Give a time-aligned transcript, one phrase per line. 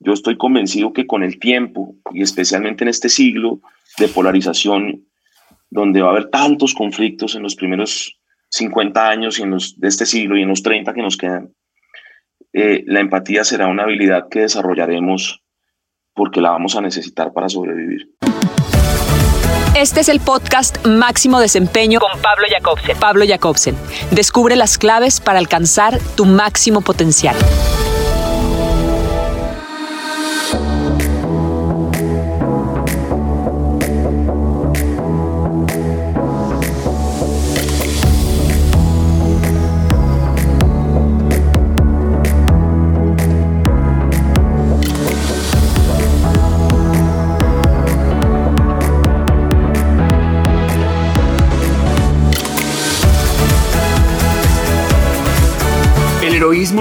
[0.00, 3.60] Yo estoy convencido que con el tiempo, y especialmente en este siglo
[3.98, 5.04] de polarización,
[5.70, 8.16] donde va a haber tantos conflictos en los primeros
[8.50, 11.52] 50 años y en los, de este siglo y en los 30 que nos quedan,
[12.52, 15.42] eh, la empatía será una habilidad que desarrollaremos
[16.14, 18.08] porque la vamos a necesitar para sobrevivir.
[19.76, 22.96] Este es el podcast Máximo Desempeño con Pablo Jacobsen.
[22.98, 23.76] Pablo Jacobsen.
[24.12, 27.36] Descubre las claves para alcanzar tu máximo potencial.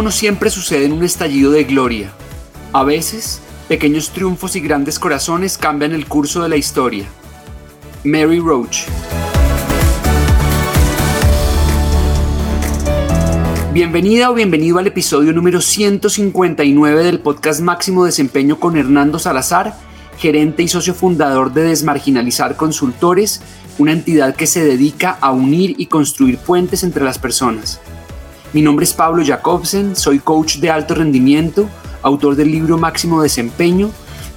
[0.01, 2.11] No siempre sucede en un estallido de gloria.
[2.73, 7.05] A veces, pequeños triunfos y grandes corazones cambian el curso de la historia.
[8.03, 8.85] Mary Roach
[13.73, 19.75] Bienvenida o bienvenido al episodio número 159 del podcast Máximo Desempeño con Hernando Salazar,
[20.17, 23.41] gerente y socio fundador de Desmarginalizar Consultores,
[23.77, 27.79] una entidad que se dedica a unir y construir puentes entre las personas.
[28.57, 31.69] Mi nombre es Pablo Jacobsen, soy coach de alto rendimiento,
[32.01, 33.91] autor del libro Máximo Desempeño,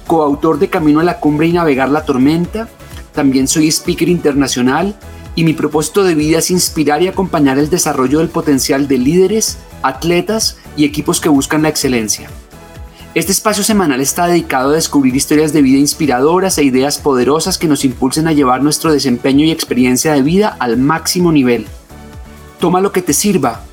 [0.05, 2.69] coautor de Camino a la Cumbre y Navegar la Tormenta,
[3.15, 4.95] también soy speaker internacional
[5.33, 9.57] y mi propósito de vida es inspirar y acompañar el desarrollo del potencial de líderes,
[9.81, 12.29] atletas y equipos que buscan la excelencia.
[13.15, 17.67] Este espacio semanal está dedicado a descubrir historias de vida inspiradoras e ideas poderosas que
[17.67, 21.65] nos impulsen a llevar nuestro desempeño y experiencia de vida al máximo nivel.
[22.59, 23.63] Toma lo que te sirva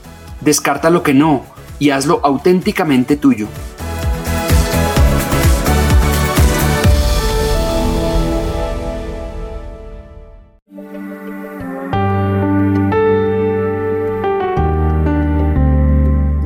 [0.41, 1.45] descarta lo que no
[1.79, 3.49] y hazlo auténticamente tuyo.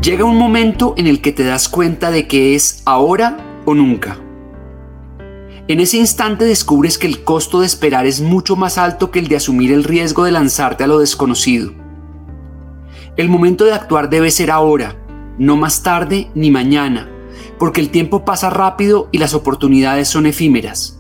[0.02, 4.18] Llega un momento en el que te das cuenta de que es ahora o nunca.
[5.68, 9.28] En ese instante descubres que el costo de esperar es mucho más alto que el
[9.28, 11.81] de asumir el riesgo de lanzarte a lo desconocido.
[13.14, 14.96] El momento de actuar debe ser ahora,
[15.36, 17.10] no más tarde ni mañana,
[17.58, 20.98] porque el tiempo pasa rápido y las oportunidades son efímeras.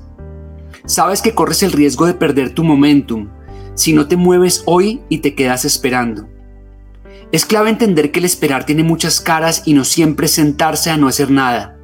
[0.84, 3.30] Sabes que corres el riesgo de perder tu momentum
[3.74, 6.28] si no te mueves hoy y te quedas esperando.
[7.32, 11.08] Es clave entender que el esperar tiene muchas caras y no siempre sentarse a no
[11.08, 11.78] hacer nada.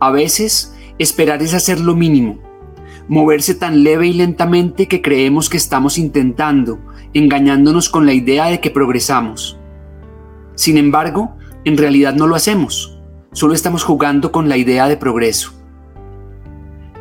[0.00, 2.40] A veces, esperar es hacer lo mínimo,
[3.08, 6.78] moverse tan leve y lentamente que creemos que estamos intentando,
[7.14, 9.58] engañándonos con la idea de que progresamos.
[10.54, 12.98] Sin embargo, en realidad no lo hacemos,
[13.32, 15.52] solo estamos jugando con la idea de progreso.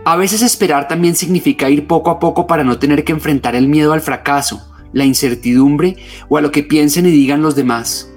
[0.06, 3.68] A veces esperar también significa ir poco a poco para no tener que enfrentar el
[3.68, 5.98] miedo al fracaso, la incertidumbre
[6.30, 8.12] o a lo que piensen y digan los demás.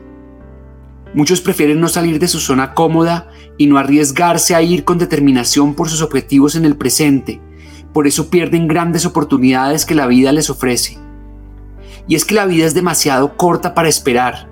[1.14, 3.28] Muchos prefieren no salir de su zona cómoda
[3.59, 7.41] y no arriesgarse a ir con determinación por sus objetivos en el presente,
[7.92, 11.02] por eso pierden grandes oportunidades que la vida les ofrece.
[12.09, 14.49] Y es que la vida es demasiado corta para esperar.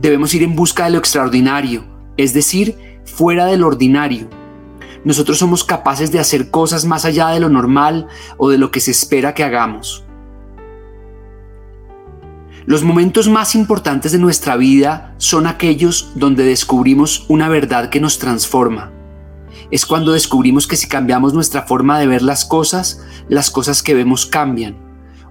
[0.00, 1.84] Debemos ir en busca de lo extraordinario,
[2.16, 4.28] es decir, fuera del ordinario.
[5.04, 8.80] Nosotros somos capaces de hacer cosas más allá de lo normal o de lo que
[8.80, 10.04] se espera que hagamos.
[12.66, 18.18] Los momentos más importantes de nuestra vida son aquellos donde descubrimos una verdad que nos
[18.18, 18.90] transforma.
[19.70, 23.94] Es cuando descubrimos que si cambiamos nuestra forma de ver las cosas, las cosas que
[23.94, 24.85] vemos cambian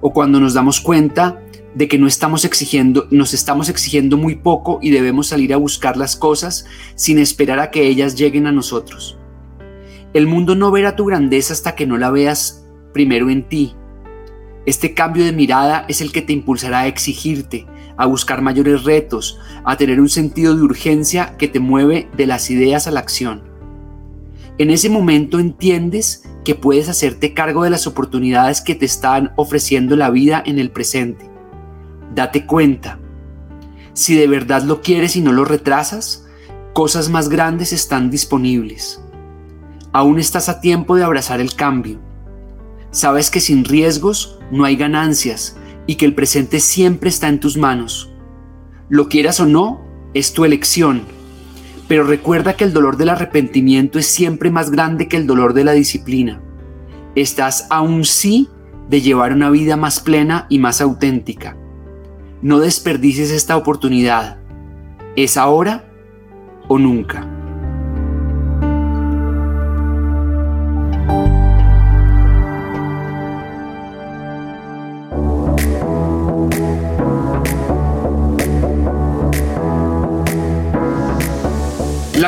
[0.06, 1.42] o cuando nos damos cuenta
[1.74, 5.98] de que no estamos exigiendo, nos estamos exigiendo muy poco y debemos salir a buscar
[5.98, 9.18] las cosas sin esperar a que ellas lleguen a nosotros.
[10.14, 13.74] El mundo no verá tu grandeza hasta que no la veas primero en ti.
[14.68, 17.66] Este cambio de mirada es el que te impulsará a exigirte,
[17.98, 22.52] a buscar mayores retos, a tener un sentido de urgencia que te mueve de las
[22.52, 23.55] ideas a la acción.
[24.58, 29.98] En ese momento entiendes que puedes hacerte cargo de las oportunidades que te están ofreciendo
[29.98, 31.30] la vida en el presente.
[32.14, 33.00] Date cuenta.
[33.94, 36.26] Si de verdad lo quieres y no lo retrasas,
[36.74, 39.02] cosas más grandes están disponibles.
[39.92, 42.00] Aún estás a tiempo de abrazar el cambio.
[42.92, 45.58] Sabes que sin riesgos no hay ganancias
[45.88, 48.10] y que el presente siempre está en tus manos.
[48.88, 49.82] Lo quieras o no,
[50.14, 51.15] es tu elección.
[51.88, 55.64] Pero recuerda que el dolor del arrepentimiento es siempre más grande que el dolor de
[55.64, 56.42] la disciplina.
[57.16, 58.50] Estás aún sí
[58.90, 61.56] de llevar una vida más plena y más auténtica.
[62.42, 64.40] No desperdicies esta oportunidad.
[65.16, 65.86] Es ahora
[66.68, 67.28] o nunca.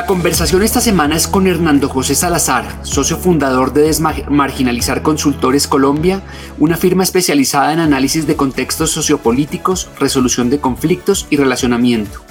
[0.08, 6.22] Conversación esta semana es con Hernando José Salazar, socio fundador de Desmarginalizar Consultores Colombia,
[6.58, 12.22] una firma especializada en análisis de contextos sociopolíticos, resolución de conflictos y relacionamiento.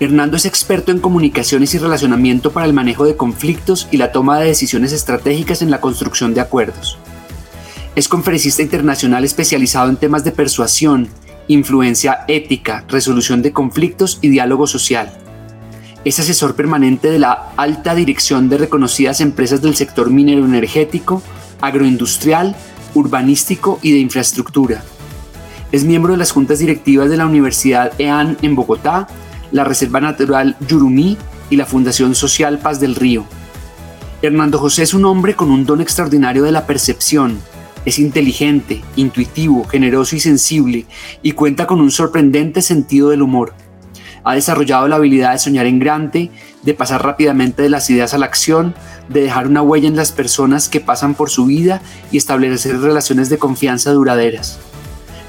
[0.00, 4.40] Hernando es experto en comunicaciones y relacionamiento para el manejo de conflictos y la toma
[4.40, 6.96] de decisiones estratégicas en la construcción de acuerdos.
[7.96, 11.10] Es conferencista internacional especializado en temas de persuasión,
[11.48, 15.12] influencia ética, resolución de conflictos y diálogo social
[16.08, 21.22] es asesor permanente de la alta dirección de reconocidas empresas del sector minero energético,
[21.60, 22.56] agroindustrial,
[22.94, 24.82] urbanístico y de infraestructura.
[25.70, 29.06] Es miembro de las juntas directivas de la Universidad EAN en Bogotá,
[29.52, 31.18] la Reserva Natural Yurumí
[31.50, 33.26] y la Fundación Social Paz del Río.
[34.22, 37.38] Hernando José es un hombre con un don extraordinario de la percepción.
[37.84, 40.86] Es inteligente, intuitivo, generoso y sensible
[41.22, 43.52] y cuenta con un sorprendente sentido del humor
[44.28, 46.30] ha desarrollado la habilidad de soñar en grande,
[46.62, 48.74] de pasar rápidamente de las ideas a la acción,
[49.08, 51.80] de dejar una huella en las personas que pasan por su vida
[52.12, 54.60] y establecer relaciones de confianza duraderas.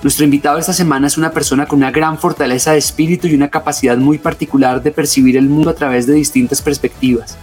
[0.04, 3.48] Nuestro invitado esta semana es una persona con una gran fortaleza de espíritu y una
[3.48, 7.38] capacidad muy particular de percibir el mundo a través de distintas perspectivas.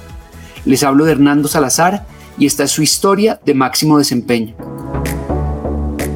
[0.67, 2.05] Les hablo de Hernando Salazar
[2.39, 4.55] y esta es su historia de máximo desempeño.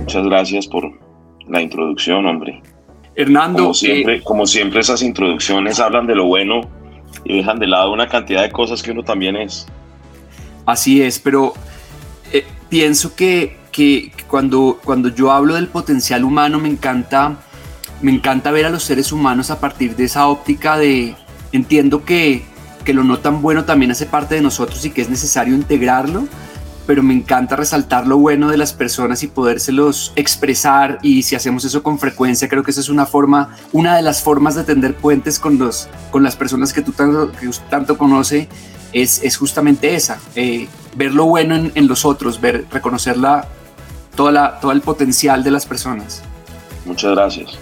[0.00, 0.92] Muchas gracias por
[1.48, 2.60] la introducción, hombre.
[3.20, 3.62] Hernando.
[3.62, 6.62] Como siempre, como siempre, esas introducciones hablan de lo bueno
[7.24, 9.66] y dejan de lado una cantidad de cosas que uno también es.
[10.66, 11.54] Así es, pero
[12.32, 17.36] eh, pienso que, que, cuando, cuando yo hablo del potencial humano me encanta,
[18.02, 21.14] me encanta ver a los seres humanos a partir de esa óptica de,
[21.52, 22.42] entiendo que,
[22.84, 26.26] que lo no tan bueno también hace parte de nosotros y que es necesario integrarlo,
[26.90, 31.64] pero me encanta resaltar lo bueno de las personas y podérselos expresar y si hacemos
[31.64, 34.96] eso con frecuencia, creo que esa es una forma, una de las formas de tender
[34.96, 38.48] puentes con, los, con las personas que tú tanto, que tanto conoce
[38.92, 40.66] es, es justamente esa, eh,
[40.96, 43.46] ver lo bueno en, en, los otros, ver, reconocer la,
[44.16, 46.22] toda la, todo el potencial de las personas.
[46.86, 47.52] Muchas gracias.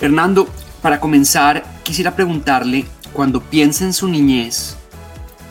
[0.00, 0.48] Hernando,
[0.80, 4.78] para comenzar, quisiera preguntarle, cuando piensa en su niñez,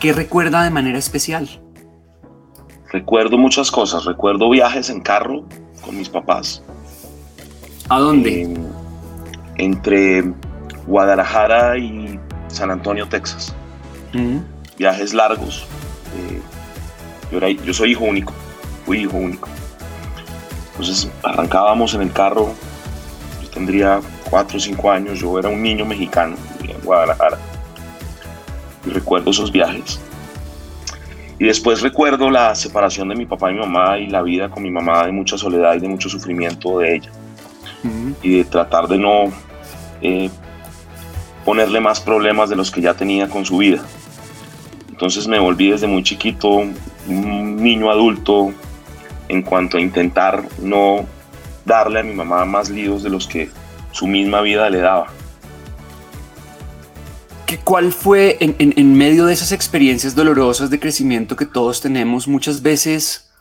[0.00, 1.61] ¿qué recuerda de manera especial?
[2.92, 4.04] Recuerdo muchas cosas.
[4.04, 5.44] Recuerdo viajes en carro
[5.82, 6.62] con mis papás.
[7.88, 8.42] ¿A dónde?
[8.42, 8.56] Eh,
[9.56, 10.24] entre
[10.86, 13.54] Guadalajara y San Antonio, Texas.
[14.76, 15.64] Viajes largos.
[16.18, 16.42] Eh,
[17.30, 18.34] yo, era, yo soy hijo único.
[18.84, 19.48] Fui hijo único.
[20.72, 22.52] Entonces arrancábamos en el carro.
[23.42, 25.18] Yo tendría cuatro o cinco años.
[25.18, 27.38] Yo era un niño mexicano en Guadalajara.
[28.84, 29.98] Y recuerdo esos viajes
[31.42, 34.62] y después recuerdo la separación de mi papá y mi mamá y la vida con
[34.62, 37.10] mi mamá de mucha soledad y de mucho sufrimiento de ella.
[38.22, 39.24] Y de tratar de no
[40.02, 40.30] eh,
[41.44, 43.82] ponerle más problemas de los que ya tenía con su vida.
[44.88, 46.48] Entonces me volví desde muy chiquito
[47.08, 48.52] un niño adulto
[49.26, 51.04] en cuanto a intentar no
[51.64, 53.50] darle a mi mamá más líos de los que
[53.90, 55.08] su misma vida le daba.
[57.58, 62.26] ¿Cuál fue en, medio de esas experiencias dolorosas de crecimiento que todos tenemos?
[62.26, 63.32] Muchas veces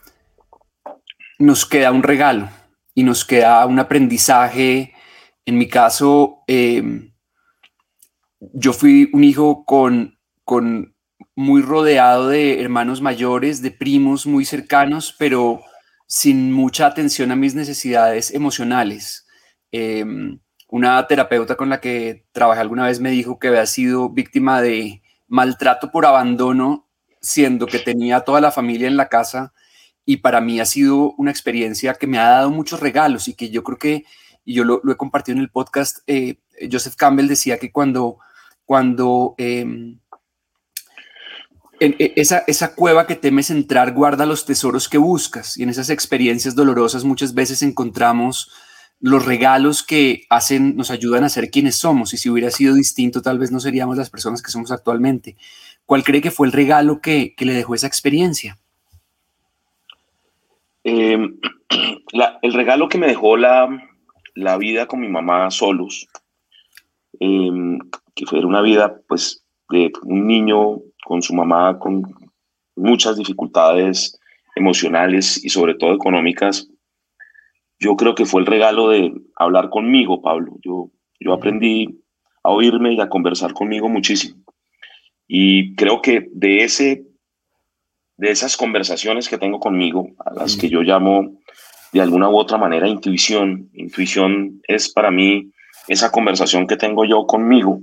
[1.39, 2.49] nos queda un regalo
[2.93, 4.93] y nos queda un aprendizaje.
[5.45, 7.13] En mi caso, em,
[8.39, 10.95] yo fui un hijo con, con
[11.35, 15.61] muy rodeado de hermanos mayores, de primos muy cercanos, pero
[16.07, 19.25] sin mucha atención a mis necesidades emocionales.
[19.71, 20.39] Em,
[20.71, 25.01] una terapeuta con la que trabajé alguna vez me dijo que había sido víctima de
[25.27, 26.87] maltrato por abandono
[27.19, 29.53] siendo que tenía toda la familia en la casa
[30.05, 33.49] y para mí ha sido una experiencia que me ha dado muchos regalos y que
[33.49, 34.05] yo creo que,
[34.45, 36.37] y yo lo, he compartido en el podcast, eh,
[36.71, 38.19] Joseph Campbell decía que cuando,
[38.65, 39.99] cuando em,
[41.81, 45.57] e, esa, esa cueva que temes entrar guarda los tesoros que buscas.
[45.57, 48.51] Y en esas experiencias dolorosas muchas veces encontramos
[49.01, 53.21] los regalos que hacen, nos ayudan a ser quienes somos y si hubiera sido distinto
[53.21, 55.35] tal vez no seríamos las personas que somos actualmente.
[55.85, 58.57] ¿Cuál cree que fue el regalo que, le dejó esa experiencia?
[60.83, 61.39] Em,
[62.41, 63.67] el regalo que me dejó la,
[64.59, 66.07] vida con mi mamá solos,
[67.19, 67.79] em,
[68.13, 72.03] que fue una vida pues de un niño con su mamá con
[72.75, 74.19] muchas dificultades
[74.55, 76.67] emocionales y sobre todo económicas,
[77.81, 80.53] yo creo que fue el regalo de hablar conmigo, Pablo.
[80.63, 81.99] Yo, yo aprendí
[82.43, 84.43] a oírme y a conversar conmigo muchísimo.
[85.27, 87.03] Y creo que de, ese,
[88.17, 91.39] de esas conversaciones que tengo conmigo, a las que yo llamo
[91.91, 95.51] de alguna u otra manera intuición, intuición es para mí
[95.87, 97.81] esa conversación que tengo yo conmigo.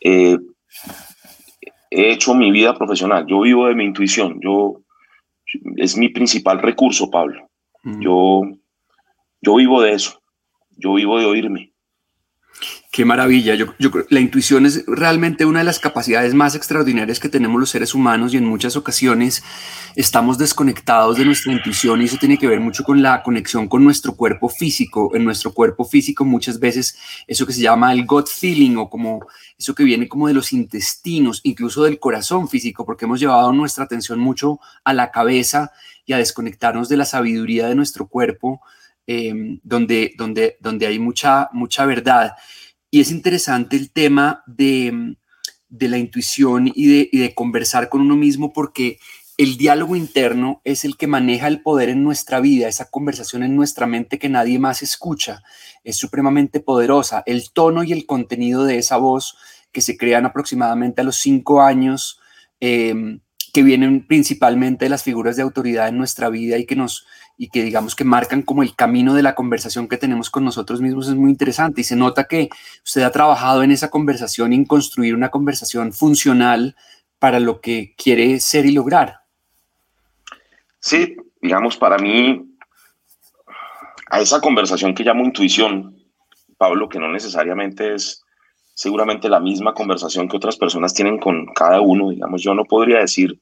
[0.00, 0.38] Eh,
[1.90, 4.80] he hecho mi vida profesional, yo vivo de mi intuición, yo,
[5.76, 7.50] es mi principal recurso, Pablo.
[8.00, 8.40] Yo,
[9.44, 10.22] yo vivo de eso,
[10.76, 11.74] yo vivo de oírme.
[12.90, 13.56] Qué maravilla.
[13.56, 17.70] Yo, yo la intuición es realmente una de las capacidades más extraordinarias que tenemos los
[17.70, 19.42] seres humanos y en muchas ocasiones
[19.96, 23.82] estamos desconectados de nuestra intuición y eso tiene que ver mucho con la conexión con
[23.82, 25.10] nuestro cuerpo físico.
[25.14, 26.96] En nuestro cuerpo físico muchas veces
[27.26, 29.26] eso que se llama el gut feeling o como
[29.58, 33.84] eso que viene como de los intestinos, incluso del corazón físico, porque hemos llevado nuestra
[33.84, 35.72] atención mucho a la cabeza
[36.06, 38.60] y a desconectarnos de la sabiduría de nuestro cuerpo,
[39.06, 42.32] eh, donde, donde, donde hay mucha, mucha verdad.
[42.90, 45.16] Y es interesante el tema de,
[45.68, 48.98] la intuición y de, y de conversar con uno mismo porque
[49.36, 53.56] el diálogo interno es el que maneja el poder en nuestra vida, esa conversación en
[53.56, 55.42] nuestra mente que nadie más escucha,
[55.82, 57.24] es supremamente poderosa.
[57.26, 59.36] El tono y el contenido de esa voz
[59.72, 62.20] que se crean aproximadamente a los cinco años,
[62.60, 63.20] em,
[63.52, 67.04] que vienen principalmente de las figuras de autoridad en nuestra vida y que nos,
[67.36, 70.80] y que digamos que marcan como el camino de la conversación que tenemos con nosotros
[70.80, 72.48] mismos es muy interesante y se nota que
[72.84, 76.76] usted ha trabajado en esa conversación y en construir una conversación funcional
[77.18, 79.20] para lo que quiere ser y lograr.
[80.78, 82.44] Sí, digamos, para mí,
[84.10, 85.96] a esa conversación que llamo intuición,
[86.58, 88.22] Pablo, que no necesariamente es
[88.74, 92.98] seguramente la misma conversación que otras personas tienen con cada uno, digamos, yo no podría
[92.98, 93.40] decir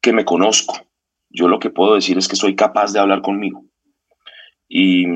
[0.00, 0.78] que me conozco,
[1.32, 3.64] yo lo que puedo decir es que soy capaz de hablar conmigo.
[4.68, 5.06] Y,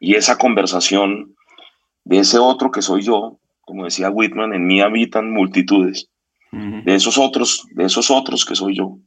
[0.00, 1.34] esa conversación
[2.04, 6.10] de ese otro que soy yo, como decía Whitman, en mí habitan multitudes,
[6.52, 8.98] de esos otros, de esos otros que soy yo,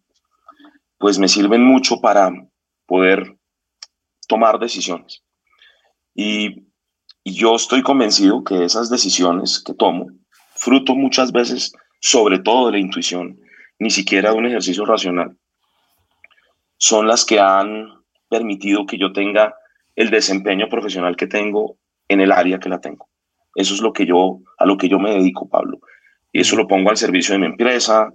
[0.97, 2.31] pues me sirven mucho para
[2.85, 3.37] poder
[4.27, 5.23] tomar decisiones.
[6.13, 6.67] Y,
[7.23, 10.07] y yo estoy convencido que esas decisiones que tomo,
[10.55, 11.71] fruto muchas veces,
[12.01, 13.39] sobre todo de la intuición,
[13.79, 15.37] ni siquiera de un ejercicio racional,
[16.77, 17.87] son las que han
[18.29, 19.55] permitido que yo tenga
[19.95, 23.09] el desempeño profesional que tengo en el área que la tengo.
[23.55, 25.79] Eso es lo que yo, a lo que yo me dedico, Pablo.
[26.31, 28.09] Y eso lo pongo al servicio de mi empresa,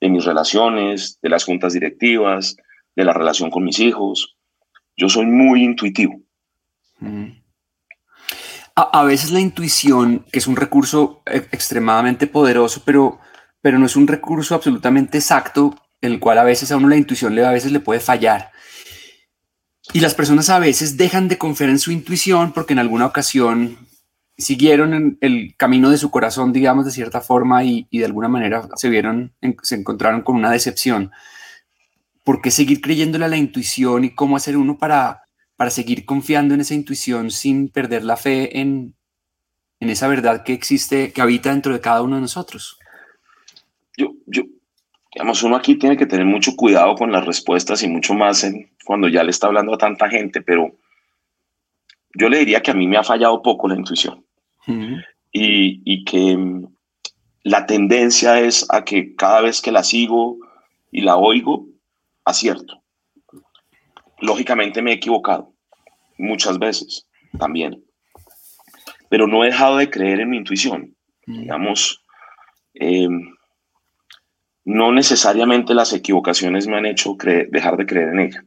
[0.00, 2.56] de mis relaciones, de las juntas directivas,
[2.94, 4.36] de la relación con mis hijos.
[4.96, 6.20] Yo soy muy intuitivo.
[6.98, 7.28] Mm.
[8.74, 13.20] A, a, veces la intuición, que es un recurso e, extremadamente poderoso, pero,
[13.60, 16.96] pero no es un recurso absolutamente exacto, en el cual a veces a uno la
[16.96, 18.50] intuición le, a veces le puede fallar.
[19.92, 23.78] Y las personas a veces dejan de confiar en su intuición porque en alguna ocasión
[24.36, 28.88] siguieron el camino de su corazón, digamos, de cierta forma y, de alguna manera se
[28.88, 29.32] vieron,
[29.62, 31.12] se encontraron con una decepción.
[32.24, 35.22] ¿Por qué seguir creyéndole a la intuición y cómo hacer uno para,
[35.56, 38.94] para seguir confiando en esa intuición sin perder la fe en,
[39.80, 42.78] en esa verdad que existe, que habita dentro de cada uno de nosotros?
[43.96, 44.44] Yo, yo,
[45.12, 48.46] digamos, uno aquí tiene que tener mucho cuidado con las respuestas y mucho más
[48.84, 50.74] cuando ya le está hablando a tanta gente, pero
[52.14, 54.24] yo le diría que a mí me ha fallado poco la intuición
[55.32, 56.66] y, y, que mm,
[57.42, 60.36] la tendencia es a que cada vez que la sigo
[60.90, 61.66] y la oigo,
[62.24, 62.82] acierto.
[64.20, 65.52] Lógicamente me he equivocado
[66.16, 67.82] muchas veces también,
[69.08, 70.94] pero no he dejado de creer en mi intuición.
[71.26, 72.04] Digamos,
[72.74, 73.08] eh,
[74.64, 77.16] no necesariamente las equivocaciones me han hecho
[77.50, 78.44] dejar de creer en ella.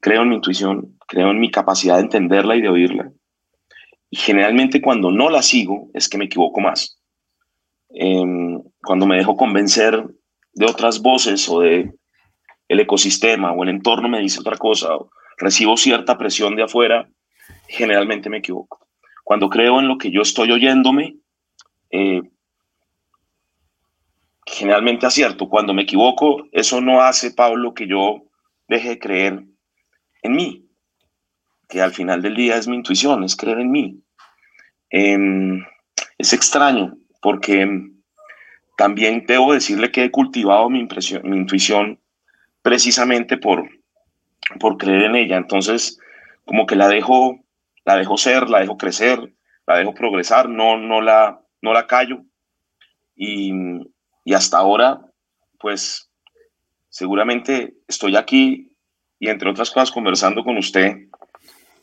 [0.00, 3.10] Creo en mi intuición, creo en mi capacidad de entenderla y de oírla.
[4.10, 7.00] Y generalmente cuando no la sigo es que me equivoco más.
[7.88, 10.04] Em, cuando me dejo convencer
[10.52, 11.92] de otras voces o de
[12.68, 17.08] el ecosistema o el entorno me dice otra cosa, o recibo cierta presión de afuera,
[17.68, 18.86] generalmente me equivoco.
[19.22, 21.16] Cuando creo en lo que yo estoy oyéndome,
[21.90, 22.22] eh,
[24.64, 25.50] generalmente acierto.
[25.50, 28.22] Cuando me equivoco, eso no hace, Pablo, que yo
[28.66, 29.44] deje de creer
[30.22, 30.66] en mí,
[31.68, 34.02] que al final del día es mi intuición, es creer en mí.
[34.88, 35.62] Em,
[36.16, 37.90] es extraño porque
[38.78, 42.00] también debo decirle que he cultivado mi, impresión, mi intuición
[42.62, 43.68] precisamente por,
[44.60, 45.36] por creer en ella.
[45.36, 45.98] Entonces,
[46.46, 47.38] como que la dejo,
[47.84, 49.34] la dejo ser, la dejo crecer,
[49.66, 52.24] la dejo progresar, no, no, la, no la callo.
[53.14, 53.52] Y,
[54.24, 55.00] y hasta ahora,
[55.58, 56.10] pues
[56.88, 58.72] seguramente estoy aquí
[59.18, 61.08] y entre otras cosas conversando con usted,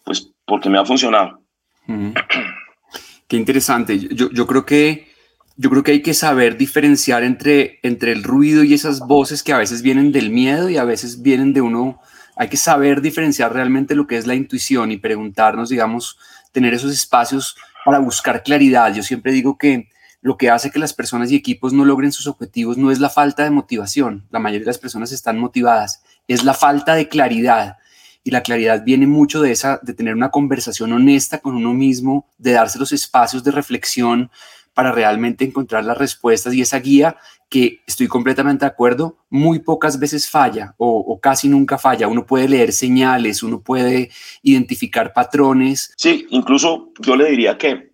[0.04, 1.42] pues porque me ha funcionado.
[3.28, 3.98] Qué interesante.
[3.98, 5.08] Yo, yo, creo que
[5.56, 9.54] yo creo que hay que saber diferenciar entre, entre el ruido y esas voces que
[9.54, 12.02] a veces vienen del miedo y a veces vienen de uno.
[12.36, 16.18] Hay que saber diferenciar realmente lo que es la intuición y preguntarnos, digamos,
[16.52, 17.56] tener esos espacios
[17.86, 18.94] para buscar claridad.
[18.94, 19.90] Yo siempre digo que
[20.22, 23.10] lo que hace que las personas y equipos no logren sus objetivos no es la
[23.10, 27.78] falta de motivación, la mayoría de las personas están motivadas, es la falta de claridad.
[28.24, 32.28] Y la claridad viene mucho de esa de tener una conversación honesta con uno mismo,
[32.38, 34.30] de darse los espacios de reflexión
[34.76, 37.18] para realmente encontrar las respuestas y esa guía
[37.50, 42.08] que estoy completamente de acuerdo, muy pocas veces falla o, o, casi nunca falla.
[42.08, 44.10] Uno puede leer señales, uno puede
[44.44, 45.94] identificar patrones.
[45.98, 47.91] Sí, incluso yo le diría que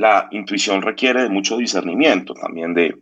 [0.00, 2.96] la intuición requiere de mucho discernimiento, también de,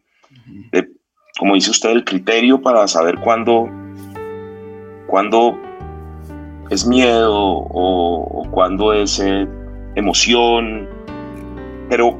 [1.38, 3.70] como dice usted, el criterio para saber cuándo,
[6.70, 9.46] es miedo o, cuándo es eh,
[9.94, 10.88] emoción,
[11.88, 12.18] pero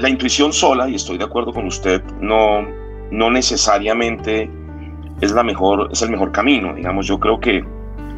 [0.00, 2.66] la intuición sola, y estoy de acuerdo con usted, no,
[3.12, 4.50] no necesariamente
[5.20, 6.74] es, la mejor, es el mejor camino.
[6.74, 7.64] Digamos, yo creo que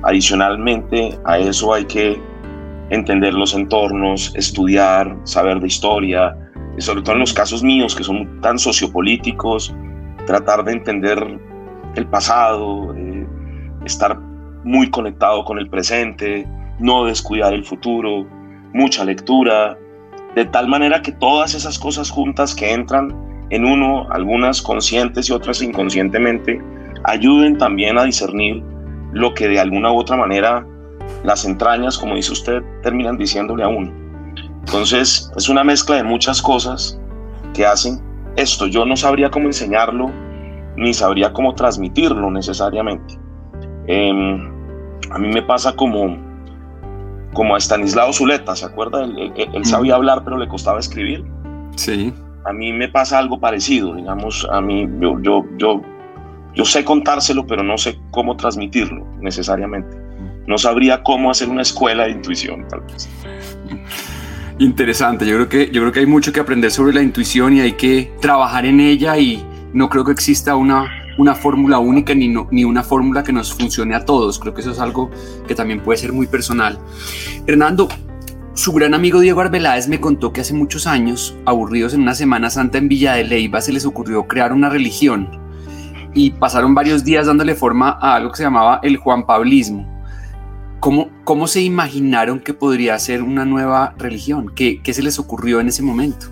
[0.05, 2.30] adicionalmente a eso hay que
[2.91, 6.37] entender los entornos, estudiar, saber de historia,
[6.79, 9.75] sobre todo en los casos míos que son tan sociopolíticos,
[10.27, 11.41] tratar de entender
[11.95, 13.27] el pasado, eh,
[13.85, 14.19] estar
[14.65, 16.47] muy conectado con el presente,
[16.79, 18.27] no descuidar el futuro,
[18.73, 19.79] mucha lectura,
[20.35, 23.15] de tal manera que todas esas cosas juntas que entran
[23.51, 26.61] en uno, algunas conscientes y otras inconscientemente,
[27.05, 28.63] ayuden también a discernir
[29.13, 30.65] lo que de alguna u otra manera
[31.25, 33.93] las entrañas, como dice usted, terminan diciéndole a uno.
[34.61, 36.99] Entonces, es una mezcla de muchas cosas
[37.55, 38.01] que hacen
[38.37, 38.67] esto.
[38.67, 40.11] Yo no sabría cómo enseñarlo,
[40.77, 43.19] ni sabría cómo transmitirlo necesariamente.
[43.87, 44.49] Em,
[45.11, 46.17] a mí me pasa como,
[47.35, 49.05] como a Stanislao Zuleta, ¿se acuerda?
[49.05, 51.25] Él, él, sabía hablar, pero le costaba escribir.
[51.77, 52.15] Sí.
[52.45, 55.83] A mí me pasa algo parecido, digamos, a mí, yo, yo, yo,
[56.55, 60.10] yo sé contárselo, pero no sé cómo transmitirlo necesariamente
[60.51, 63.09] no sabría cómo hacer una escuela de intuición, tal vez.
[64.59, 67.61] Interesante, yo creo que, yo creo que hay mucho que aprender sobre la intuición y
[67.61, 72.35] hay que trabajar en ella y no creo que exista una, una fórmula única ni,
[72.51, 74.41] ni una fórmula que nos funcione a todos.
[74.41, 75.09] Creo que eso es algo
[75.47, 76.81] que también puede ser muy personal.
[77.47, 77.89] Hernando,
[78.55, 82.51] su gran amigo Diego Arbeláez me contó que hace muchos años, aburridos en una Semana
[82.51, 85.31] Santa en Villa de Leyva, se les ocurrió crear una religión
[86.13, 90.00] y pasaron varios días dándole forma a algo que se llamaba el Juan Pablismo.
[90.81, 94.51] ¿Cómo, ¿Cómo se imaginaron que podría ser una nueva religión?
[94.55, 96.27] ¿Qué, ¿Qué se les ocurrió en ese momento?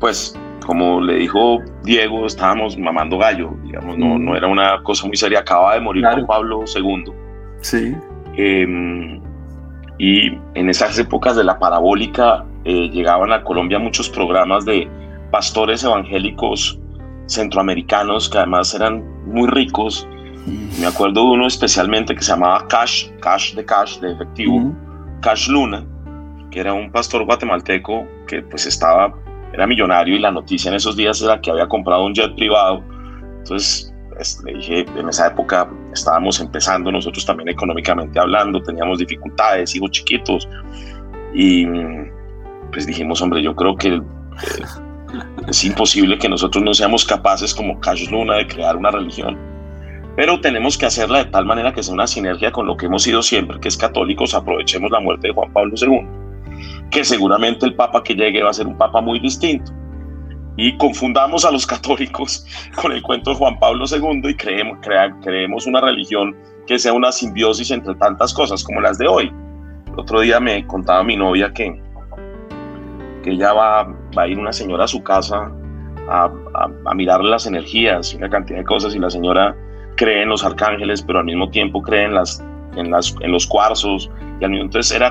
[0.00, 5.16] Pues, como le dijo Diego, estábamos mamando gallo, digamos, no, no era una cosa muy
[5.16, 5.40] seria.
[5.40, 7.12] Acaba de morir Juan Pablo II.
[7.60, 7.94] Sí.
[8.36, 9.20] Eh,
[9.98, 14.88] y en esas épocas de la parabólica eh, llegaban a Colombia muchos programas de
[15.30, 16.80] pastores evangélicos
[17.26, 20.08] centroamericanos que además eran muy ricos
[20.46, 24.74] me acuerdo uno especialmente que se llamaba Cash, Cash de Cash, de efectivo,
[25.20, 25.84] Cash Luna,
[26.50, 29.14] que era un pastor guatemalteco que pues estaba,
[29.52, 32.82] era millonario y la noticia en esos días era que había comprado un jet privado.
[33.38, 39.74] Entonces pues, le dije, en esa época estábamos empezando nosotros también económicamente hablando, teníamos dificultades,
[39.74, 40.48] hijos chiquitos,
[41.34, 41.66] y
[42.72, 43.94] pues dijimos, hombre, yo creo que...
[43.96, 44.00] Eh,
[45.48, 49.49] es imposible que nosotros no seamos capaces como Cash Luna de crear una religión
[50.16, 53.02] pero tenemos que hacerla de tal manera que sea una sinergia con lo que hemos
[53.02, 56.06] sido siempre, que es católicos, aprovechemos la muerte de Juan Pablo II,
[56.90, 59.72] que seguramente el papa que llegue va a ser un papa muy distinto.
[60.56, 62.44] Y confundamos a los católicos
[62.80, 64.78] con el cuento de Juan Pablo II y creemos,
[65.22, 69.32] creemos una religión que sea una simbiosis entre tantas cosas como las de hoy.
[69.92, 71.80] El otro día me contaba mi novia que,
[73.22, 73.84] que ella va,
[74.16, 75.50] va a ir una señora a su casa
[76.08, 76.30] a,
[76.84, 79.56] a, mirar las energías, una cantidad de cosas, y la señora
[80.00, 82.42] cree en los arcángeles, pero al mismo tiempo cree en, las,
[82.74, 84.10] en, las, en los cuarzos,
[84.40, 85.10] y al mismo entonces era,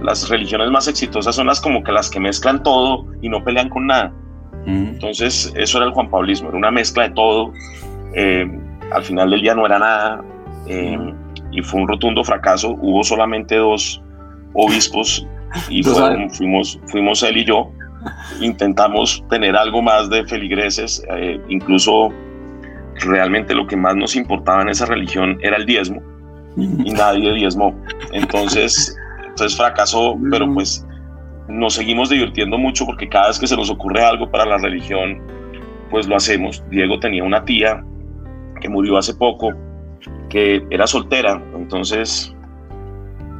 [0.00, 3.68] las religiones más exitosas son las como que las que mezclan todo y no pelean
[3.68, 4.12] con nada.
[4.64, 4.86] Mm.
[4.94, 7.52] Entonces, eso era el Juan Pablismo, era una mezcla de todo.
[8.14, 8.48] Eh,
[8.92, 10.22] al final del día no era nada
[10.68, 11.14] eh,
[11.50, 12.76] y fue un rotundo fracaso.
[12.80, 14.00] Hubo solamente dos
[14.54, 15.26] obispos
[15.68, 15.82] y
[16.30, 17.72] fuimos, fuimos él y yo.
[18.40, 22.12] Intentamos tener algo más de feligreses, eh, incluso
[23.04, 26.02] realmente lo que más nos importaba en esa religión era el diezmo
[26.56, 27.74] y nadie diezmó.
[28.12, 30.86] Entonces, entonces fracasó, pero pues
[31.48, 35.20] nos seguimos divirtiendo mucho porque cada vez que se nos ocurre algo para la religión,
[35.90, 36.62] pues lo hacemos.
[36.70, 37.82] Diego tenía una tía
[38.60, 39.52] que murió hace poco,
[40.28, 42.34] que era soltera, entonces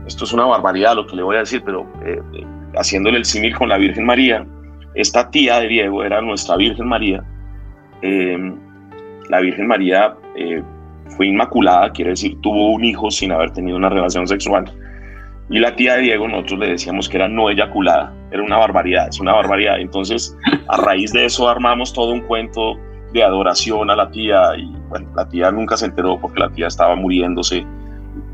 [0.06, 2.46] esto es una barbaridad lo que le voy a decir, pero eh, eh,
[2.76, 4.46] haciéndole el símil con la Virgen María,
[4.94, 7.24] esta tía de Diego era nuestra Virgen María.
[8.02, 8.52] Eh,
[9.32, 10.14] la Virgen María
[11.16, 14.70] fue inmaculada, quiere decir, tuvo un hijo sin haber tenido una relación sexual.
[15.48, 19.08] Y la tía de Diego, nosotros le decíamos que era no eyaculada, era una barbaridad,
[19.08, 19.80] es una barbaridad.
[19.80, 20.36] Entonces,
[20.68, 22.74] a raíz de eso armamos todo un cuento
[23.14, 26.66] de adoración a la tía y bueno, la tía nunca se enteró porque la tía
[26.66, 27.64] estaba muriéndose,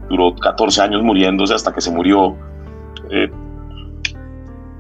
[0.09, 2.37] duró 14 años muriéndose hasta que se murió.
[3.11, 3.31] Eh,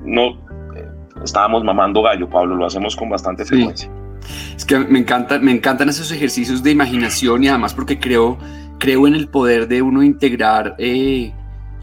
[0.03, 0.31] no,
[0.75, 0.89] eh,
[1.23, 3.89] estábamos mamando gallo, Pablo, lo hacemos con bastante frecuencia.
[4.57, 8.39] Es que me, encanta, me encantan esos ejercicios de imaginación y además porque creo,
[8.79, 11.33] creo en el poder de uno integrar eh,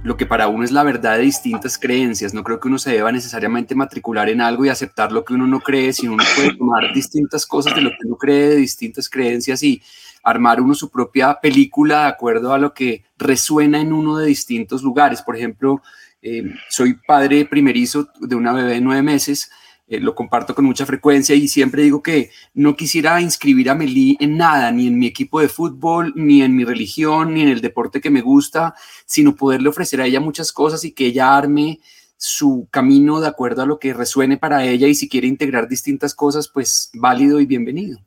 [0.06, 2.34] lo que para uno es la verdad de distintas creencias.
[2.34, 5.48] No creo que uno se deba necesariamente matricular en algo y aceptar lo que uno
[5.48, 9.10] no cree, sino uno puede tomar distintas cosas de lo que uno cree, de distintas
[9.10, 9.82] creencias y
[10.22, 14.84] armar uno su propia película de acuerdo a lo que resuena en uno de distintos
[14.84, 15.24] lugares.
[15.24, 15.82] Por ejemplo,
[16.22, 19.50] eh, soy padre primerizo de una bebé de nueve meses
[19.88, 24.18] eh, lo comparto con mucha frecuencia y siempre digo que no quisiera inscribir a Meli
[24.20, 27.62] en nada, ni en mi equipo de fútbol, ni en mi religión, ni en el
[27.62, 28.74] deporte que me gusta,
[29.06, 31.80] sino poderle ofrecer a ella muchas cosas y que ella arme
[32.18, 36.16] su camino de acuerdo a lo que resuene para ella y si quiere integrar distintas
[36.16, 38.00] cosas, pues válido y bienvenido.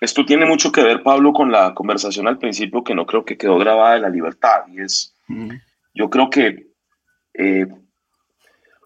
[0.00, 3.36] Esto tiene mucho que ver, Pablo, con la conversación al principio que no creo que
[3.36, 4.62] quedó grabada de la libertad.
[4.72, 5.14] Y es,
[5.94, 6.68] yo creo que
[7.34, 7.66] eh,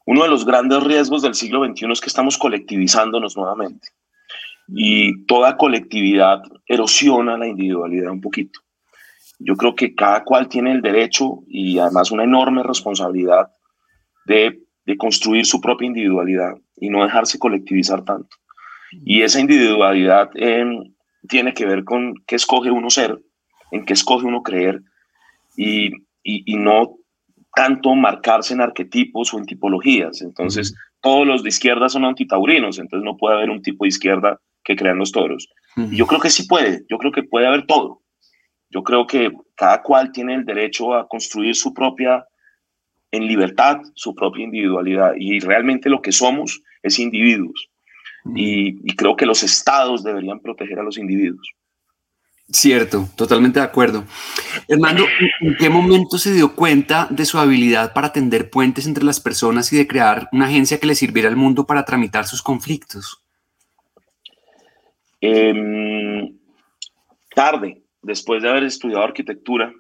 [0.07, 3.89] uno de los grandes riesgos del siglo XXI es que estamos colectivizándonos nuevamente
[4.69, 8.61] y toda colectividad erosiona la individualidad un poquito.
[9.39, 13.49] Yo creo que cada cual tiene el derecho y además una enorme responsabilidad
[14.27, 14.61] de,
[14.99, 18.37] construir su propia individualidad y no dejarse colectivizar tanto.
[19.05, 20.95] Y esa individualidad em,
[21.27, 23.19] tiene que ver con qué escoge uno ser,
[23.71, 24.83] en qué escoge uno creer
[25.57, 25.91] y,
[26.23, 26.97] y no
[27.55, 30.23] tanto marcarse en arquetipos o en tipologías.
[30.23, 34.41] Entonces, todos los de izquierda son antitaurinos, entonces no puede haber un tipo de izquierda
[34.65, 35.49] que crean los toros.
[35.77, 38.01] Y yo creo que sí puede, yo creo que puede haber todo.
[38.71, 42.27] Yo creo que cada cual tiene el derecho a construir su propia,
[43.13, 45.13] en libertad, su propia individualidad.
[45.17, 47.71] Y realmente lo que somos es individuos.
[48.35, 51.47] y creo que los estados deberían proteger a los individuos.
[52.51, 54.05] Cierto, totalmente de acuerdo.
[54.69, 55.05] Hernando,
[55.41, 59.73] ¿en qué momento se dio cuenta de su habilidad para tender puentes entre las personas
[59.73, 63.23] y de crear una agencia que le sirviera al mundo para tramitar sus conflictos?
[65.23, 66.37] Em,
[67.35, 69.73] tarde, después de haber estudiado arquitectura.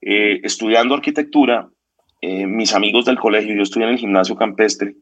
[0.00, 1.68] Eh, estudiando arquitectura,
[2.22, 4.96] eh, mis amigos del colegio, yo estudié en el gimnasio campestre,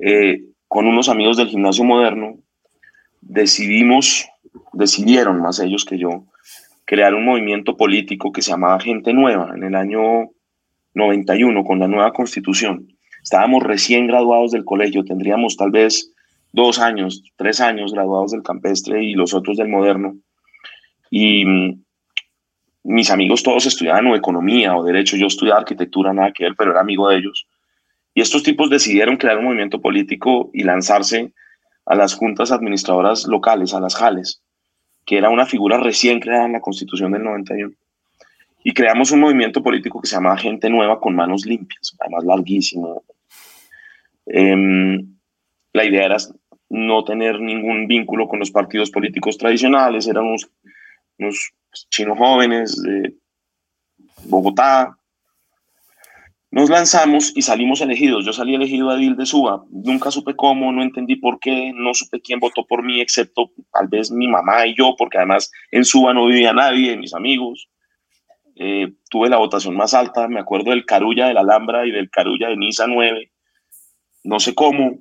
[0.00, 2.38] eh, con unos amigos del gimnasio moderno,
[3.20, 4.26] decidimos
[4.72, 6.24] decidieron, más ellos que yo,
[6.84, 10.30] crear un movimiento político que se llamaba Gente Nueva en el año
[10.94, 12.88] 91 con la nueva constitución.
[13.22, 16.12] Estábamos recién graduados del colegio, tendríamos tal vez
[16.52, 20.16] dos años, tres años graduados del campestre y los otros del moderno.
[21.10, 21.82] Y mm,
[22.84, 26.72] mis amigos todos estudiaban o economía o derecho, yo estudiaba arquitectura, nada que ver, pero
[26.72, 27.46] era amigo de ellos.
[28.14, 31.32] Y estos tipos decidieron crear un movimiento político y lanzarse
[31.86, 34.41] a las juntas administradoras locales, a las JALES,
[35.04, 37.72] que era una figura recién creada en la Constitución del 91.
[38.64, 43.02] Y creamos un movimiento político que se llamaba Gente Nueva con Manos Limpias, además larguísimo.
[44.26, 45.16] Em,
[45.72, 46.16] la idea era
[46.68, 50.48] no tener ningún vínculo con los partidos políticos tradicionales, éramos
[51.18, 51.52] unos
[51.90, 53.14] chinos jóvenes de
[54.24, 54.96] Bogotá,
[56.52, 58.26] nos lanzamos y salimos elegidos.
[58.26, 59.64] Yo salí elegido a Dil de Suba.
[59.70, 63.88] Nunca supe cómo, no entendí por qué, no supe quién votó por mí, excepto tal
[63.88, 67.70] vez mi mamá y yo, porque además en Suba no vivía nadie, mis amigos.
[68.54, 72.10] Eh, tuve la votación más alta, me acuerdo del Carulla de la Alhambra y del
[72.10, 73.32] Carulla de Niza 9.
[74.24, 74.98] No sé cómo.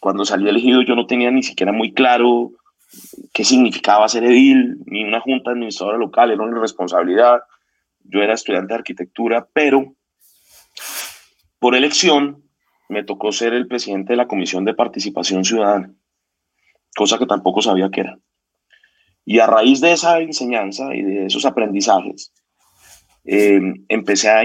[0.00, 2.52] cuando salí elegido yo no tenía ni siquiera muy claro
[3.34, 7.40] qué significaba ser edil, ni una junta administradora local, era una responsabilidad.
[8.12, 9.94] Yo era estudiante de arquitectura, pero
[11.58, 12.42] por elección
[12.88, 15.94] me tocó ser el presidente de la Comisión de Participación Ciudadana,
[16.96, 18.18] cosa que tampoco sabía que era.
[19.24, 22.32] Y a raíz de esa enseñanza y de esos aprendizajes,
[23.24, 24.40] eh, empecé a,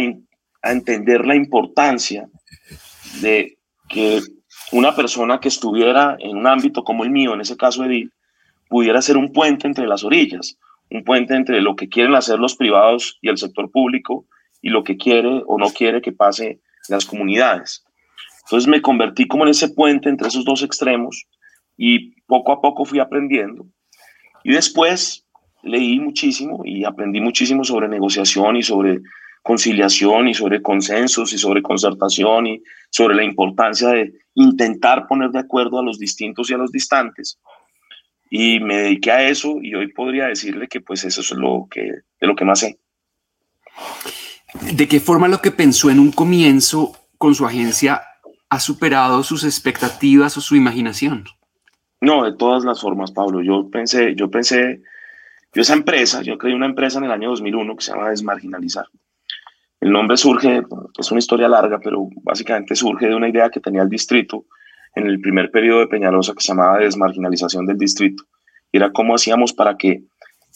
[0.61, 2.29] a entender la importancia
[3.21, 3.57] de
[3.89, 4.21] que
[4.71, 8.11] una persona que estuviera en un ámbito como el mío, en ese caso Edil,
[8.67, 10.57] pudiera ser un puente entre las orillas,
[10.89, 14.25] un puente entre lo que quieren hacer los privados y el sector público
[14.61, 17.83] y lo que quiere o no quiere que pase las comunidades.
[18.45, 21.25] Entonces me convertí como en ese puente entre esos dos extremos
[21.77, 23.65] y poco a poco fui aprendiendo.
[24.43, 25.25] Y después
[25.63, 29.01] leí muchísimo y aprendí muchísimo sobre negociación y sobre
[29.41, 35.39] conciliación y sobre consensos y sobre concertación y sobre la importancia de intentar poner de
[35.39, 37.39] acuerdo a los distintos y a los distantes.
[38.29, 41.81] Y me dediqué a eso y hoy podría decirle que pues eso es lo que,
[41.81, 42.79] de lo que más sé.
[44.73, 48.01] ¿De qué forma lo que pensó en un comienzo con su agencia
[48.49, 51.25] ha superado sus expectativas o su imaginación?
[52.01, 53.41] No, de todas las formas, Pablo.
[53.41, 54.81] Yo pensé, yo pensé,
[55.53, 58.85] yo esa empresa, yo creé una empresa en el año 2001 que se llama Desmarginalizar.
[59.81, 60.63] El nombre surge,
[60.97, 64.45] es una historia larga, pero básicamente surge de una idea que tenía el distrito
[64.95, 68.23] en el primer periodo de Peñalosa que se llamaba desmarginalización del distrito.
[68.71, 70.03] Y era cómo hacíamos para que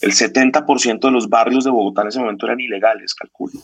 [0.00, 3.60] el 70% de los barrios de Bogotá en ese momento eran ilegales, calculo.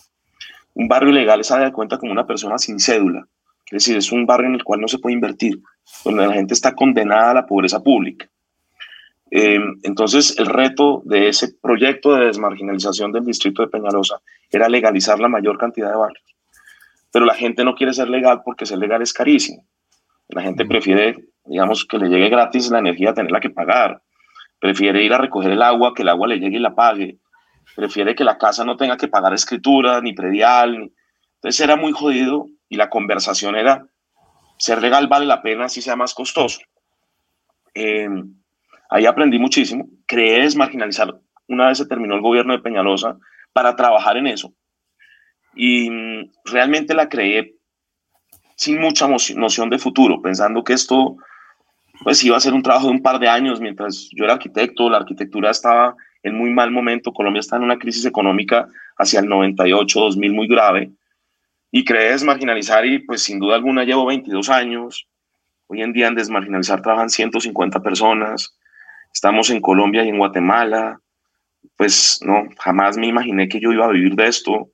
[0.75, 3.27] Un barrio ilegal es de cuenta como una persona sin cédula.
[3.67, 5.61] Es decir, es un barrio en el cual no se puede invertir,
[6.05, 8.29] donde la gente está condenada a la pobreza pública.
[9.31, 15.19] Eh, entonces, el reto de ese proyecto de desmarginalización del distrito de Peñalosa era legalizar
[15.19, 16.37] la mayor cantidad de barrios.
[17.11, 19.65] Pero la gente no quiere ser legal porque ser legal es carísimo.
[20.29, 24.03] La gente prefiere, digamos, que le llegue gratis la energía, tenerla que pagar.
[24.59, 27.19] Prefiere ir a recoger el agua, que el agua le llegue y la pague.
[27.75, 30.93] Prefiere que la casa no tenga que pagar escritura, ni predial.
[31.35, 33.87] Entonces era muy jodido y la conversación era,
[34.59, 36.61] ser legal vale la pena si sea más costoso.
[37.75, 38.09] Eh,
[38.91, 39.89] Ahí aprendí muchísimo.
[40.07, 43.19] Creé desmarginalizar una vez se terminó el gobierno de Peñalosa
[43.53, 44.53] para trabajar en eso.
[45.55, 47.56] Y mm, realmente la creé
[48.57, 51.17] sin mucha noción de futuro, pensando que esto
[52.03, 54.91] pues iba a ser un trabajo de un par de años mientras yo era arquitecto,
[54.91, 59.29] la arquitectura estaba en muy mal momento, Colombia está en una crisis económica hacia el
[59.29, 60.91] 98, 2000 muy grave,
[61.71, 65.07] y creé desmarginalizar y pues sin duda alguna llevo 22 años,
[65.69, 68.57] hoy en día en desmarginalizar trabajan 150 personas,
[69.13, 71.01] estamos en Colombia y en Guatemala,
[71.77, 74.71] pues no, jamás me imaginé que yo iba a vivir de esto,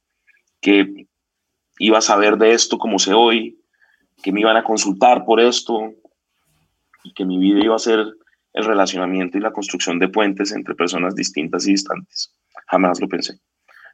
[0.60, 1.06] que
[1.78, 3.61] iba a saber de esto como sé hoy,
[4.22, 5.92] que me iban a consultar por esto
[7.04, 8.06] y que mi vida iba a ser
[8.54, 12.32] el relacionamiento y la construcción de puentes entre personas distintas y distantes.
[12.68, 13.38] Jamás lo pensé.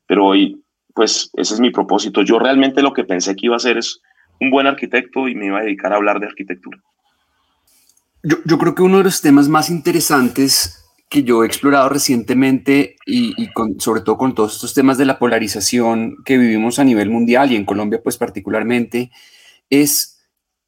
[0.07, 0.63] Pero hoy,
[0.95, 2.23] pues ese es mi propósito.
[2.23, 4.01] Yo realmente lo que pensé que iba a ser es
[4.41, 6.79] un buen arquitecto y me iba a dedicar a hablar de arquitectura.
[8.23, 13.33] Yo, creo que uno de los temas más interesantes que yo he explorado recientemente y,
[13.79, 17.57] sobre todo con todos estos temas de la polarización que vivimos a nivel mundial y
[17.57, 19.11] en Colombia pues particularmente,
[19.71, 20.18] es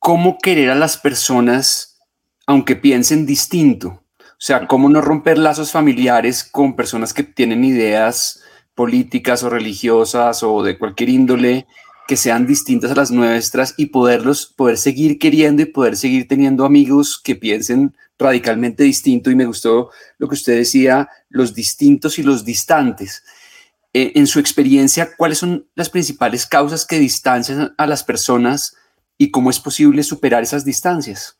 [0.01, 1.99] cómo querer a las personas
[2.47, 4.03] aunque piensen distinto.
[4.19, 8.43] O sea, cómo no romper lazos familiares con personas que tienen ideas
[8.75, 11.67] políticas o religiosas o de cualquier índole
[12.09, 16.65] que sean distintas a las nuestras y poderlos, poder seguir queriendo y poder seguir teniendo
[16.65, 19.31] amigos que piensen radicalmente distinto.
[19.31, 23.23] Y me gustó lo que usted decía, los distintos y los distantes.
[23.93, 28.75] Eh, en su experiencia, ¿cuáles son las principales causas que distancian a las personas
[29.21, 31.39] y cómo es posible superar esas distancias?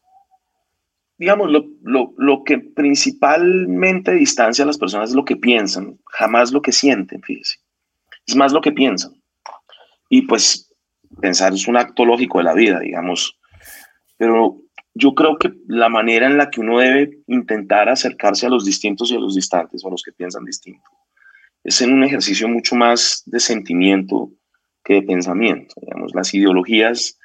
[1.17, 6.53] Digamos, lo, lo, lo que principalmente distancia a las personas es lo que piensan, jamás
[6.53, 7.57] lo que sienten, fíjese.
[8.27, 9.13] Es más lo que piensan.
[10.11, 10.71] Y pues
[11.23, 13.39] pensar es un acto lógico de la vida, digamos.
[14.19, 14.61] Pero
[14.93, 19.11] yo creo que la manera en la que uno debe intentar acercarse a los distintos
[19.11, 20.91] y a los distantes, o a los que piensan distinto,
[21.65, 24.31] es en un ejercicio mucho más de sentimiento
[24.85, 25.77] que de pensamiento.
[25.81, 27.17] Digamos, las ideologías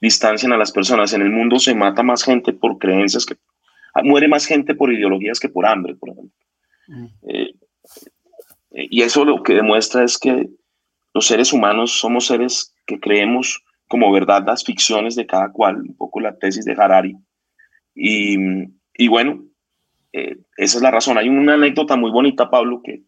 [0.00, 1.12] distancian a las personas.
[1.12, 3.36] En el mundo se mata más gente por creencias que...
[4.04, 6.36] Muere más gente por ideologías que por hambre, por ejemplo.
[6.86, 7.06] Mm.
[7.28, 7.54] Eh,
[8.70, 10.48] y eso lo que demuestra es que
[11.14, 15.96] los seres humanos somos seres que creemos como verdad las ficciones de cada cual, un
[15.96, 17.16] poco la tesis de Harari.
[17.94, 19.44] Y, bueno,
[20.12, 21.18] eh, esa es la razón.
[21.18, 23.02] Hay una anécdota muy bonita, Pablo, que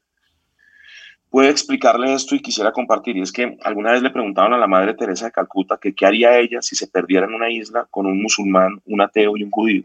[1.30, 3.16] puede explicarle esto y quisiera compartir.
[3.16, 6.04] Y es que alguna vez le preguntaban a la Madre Teresa de Calcuta que qué
[6.04, 9.50] haría ella si se perdiera en una isla con un musulmán, un ateo y un
[9.50, 9.84] judío.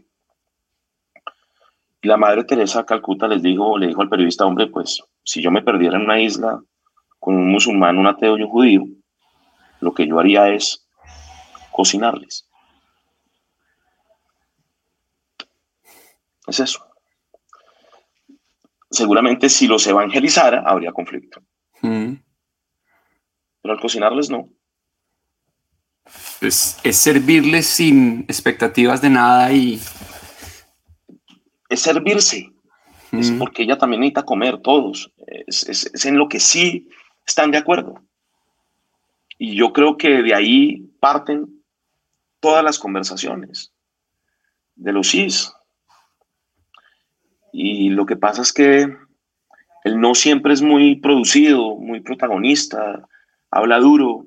[2.02, 5.40] Y la Madre Teresa de Calcuta les dijo, le dijo al periodista, hombre, pues si
[5.40, 6.60] yo me perdiera en una isla
[7.18, 8.84] con un musulmán, un ateo y un judío,
[9.80, 10.86] lo que yo haría es
[11.70, 12.48] cocinarles.
[16.46, 16.85] Es eso
[18.90, 21.42] seguramente si los evangelizara habría conflicto.
[21.82, 22.14] Mm.
[23.62, 24.48] Pero al cocinarles no.
[26.40, 29.80] Es, es servirles sin expectativas de nada y...
[31.68, 32.52] Es servirse.
[33.12, 33.38] Es mm.
[33.38, 35.12] porque ella también necesita comer todos.
[35.46, 36.88] Es, es, en lo que sí
[37.26, 38.00] están de acuerdo.
[39.38, 41.62] Y yo creo que de ahí parten
[42.40, 43.72] todas las conversaciones
[44.76, 45.52] de los cis,
[47.58, 48.82] y lo que pasa es que
[49.84, 53.08] él no siempre es muy producido, muy protagonista,
[53.50, 54.26] habla duro,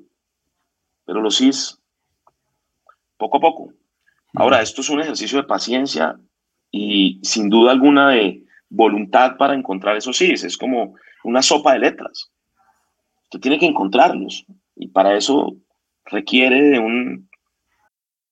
[1.04, 1.80] pero lo sí es
[3.16, 3.72] poco a poco.
[4.34, 6.18] Ahora, esto es un ejercicio de paciencia
[6.72, 10.32] y sin duda alguna de voluntad para encontrar esos sí.
[10.32, 12.32] Es como una sopa de letras.
[13.26, 15.56] Usted tiene que encontrarlos y para eso
[16.06, 17.29] requiere de un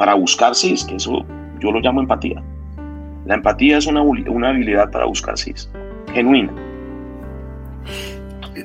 [0.00, 1.26] para buscar es que eso
[1.58, 2.42] yo lo llamo empatía.
[3.26, 5.52] La empatía es una, una habilidad para buscar sí,
[6.14, 6.50] genuina.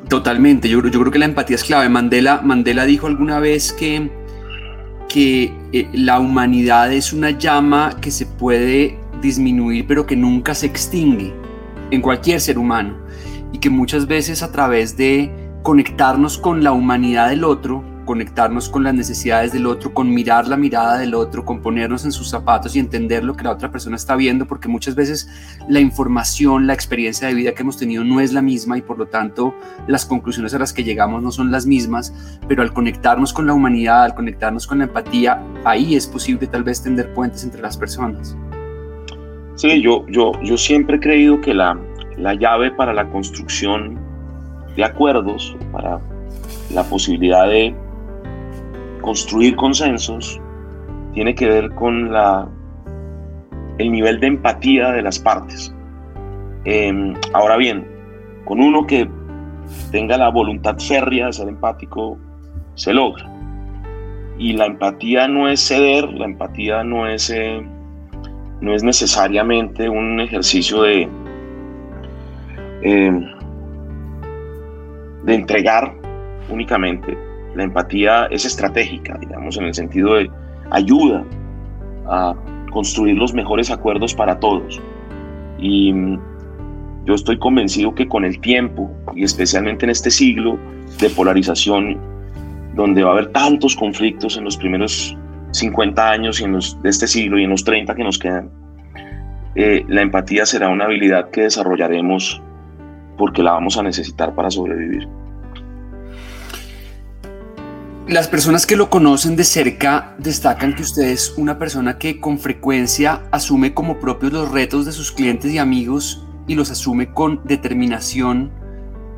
[0.08, 1.89] Totalmente, yo, yo creo que la empatía es clave.
[1.89, 4.10] Mandela, Mandela dijo alguna vez que,
[5.10, 10.67] que eh, la humanidad es una llama que se puede disminuir pero que nunca se
[10.67, 11.34] extingue
[11.91, 12.95] en cualquier ser humano
[13.52, 15.30] y que muchas veces a través de
[15.63, 20.58] conectarnos con la humanidad del otro, conectarnos con las necesidades del otro, con mirar la
[20.58, 23.96] mirada del otro, con ponernos en sus zapatos y entender lo que la otra persona
[23.96, 25.30] está viendo, porque muchas veces
[25.68, 28.98] la información, la experiencia de vida que hemos tenido no es la misma y por
[28.98, 29.56] lo tanto
[29.88, 32.13] las conclusiones a las que llegamos no son las mismas,
[32.48, 36.63] pero al conectarnos con la humanidad, al conectarnos con la empatía, ahí es posible tal
[36.63, 38.38] vez tender puentes entre las personas.
[39.56, 41.80] Sí, yo, yo, yo siempre he creído que la,
[42.18, 43.98] la llave para la construcción
[44.76, 46.00] de acuerdos, para
[46.74, 47.74] la posibilidad de
[49.06, 50.41] construir consensos
[51.13, 52.50] tiene que ver con la,
[53.78, 55.74] el nivel de empatía de las partes.
[56.65, 57.88] Em, ahora bien,
[58.46, 59.08] con uno que
[59.91, 62.18] tenga la voluntad férrea de ser empático,
[62.74, 63.32] se logra.
[64.39, 67.63] Y la empatía no es ceder, la empatía no es, eh,
[68.60, 71.08] no es necesariamente un ejercicio de,
[72.82, 73.24] em,
[75.23, 75.94] de entregar
[76.50, 77.15] únicamente,
[77.56, 80.29] la empatía es estratégica, digamos, en el sentido de
[80.71, 81.23] ayuda
[82.08, 82.35] a
[82.71, 84.81] construir los mejores acuerdos para todos.
[85.58, 86.19] Y mm,
[87.06, 90.60] yo estoy convencido que con el tiempo, y especialmente en este siglo
[90.99, 91.97] de polarización,
[92.75, 95.17] donde va a haber tantos conflictos en los primeros
[95.51, 98.49] 50 años y en de este siglo y en los 30 que nos quedan,
[99.56, 102.41] eh, la empatía será una habilidad que desarrollaremos
[103.17, 105.08] porque la vamos a necesitar para sobrevivir.
[108.08, 112.37] Las personas que lo conocen de cerca destacan que usted es una persona que con
[112.37, 117.41] frecuencia asume como propios los retos de sus clientes y amigos y los asume con
[117.45, 118.51] determinación,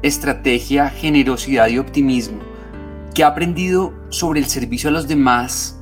[0.04, 2.40] estrategia, generosidad y optimismo.
[3.14, 5.78] ¿Qué ha aprendido sobre el servicio a los demás,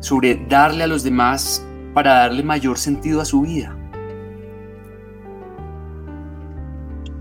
[0.00, 1.62] sobre darle a los demás
[1.92, 3.76] para darle mayor sentido a su vida?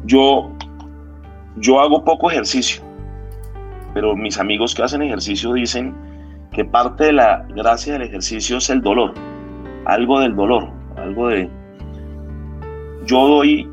[0.06, 0.54] Yo,
[1.58, 2.91] yo hago poco ejercicio
[3.94, 5.96] pero mis amigos que hacen ejercicio dicen
[6.52, 9.14] que parte de la gracia del ejercicio es el dolor,
[9.86, 11.50] algo del dolor, algo de...
[13.06, 13.70] Yo doy,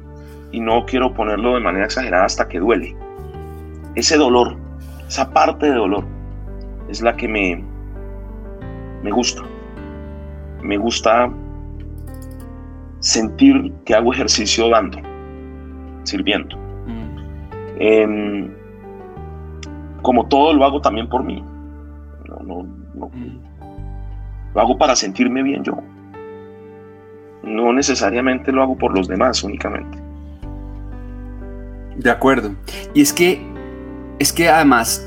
[0.52, 2.96] y no quiero ponerlo de manera exagerada hasta que duele,
[3.94, 4.56] ese dolor,
[5.06, 6.04] esa parte de dolor,
[6.88, 7.62] es la que me,
[9.02, 9.42] me gusta.
[10.62, 11.30] Me gusta
[13.00, 14.98] sentir que hago ejercicio dando,
[16.04, 16.56] sirviendo.
[16.56, 17.18] Mm.
[17.78, 18.57] Em,
[20.08, 21.44] como todo lo hago también por mí.
[22.46, 22.66] No.
[24.54, 25.76] Lo hago para sentirme bien yo.
[27.42, 29.98] No necesariamente lo hago por los demás únicamente.
[31.98, 32.54] De acuerdo.
[32.94, 33.38] Y es que,
[34.18, 35.06] es que además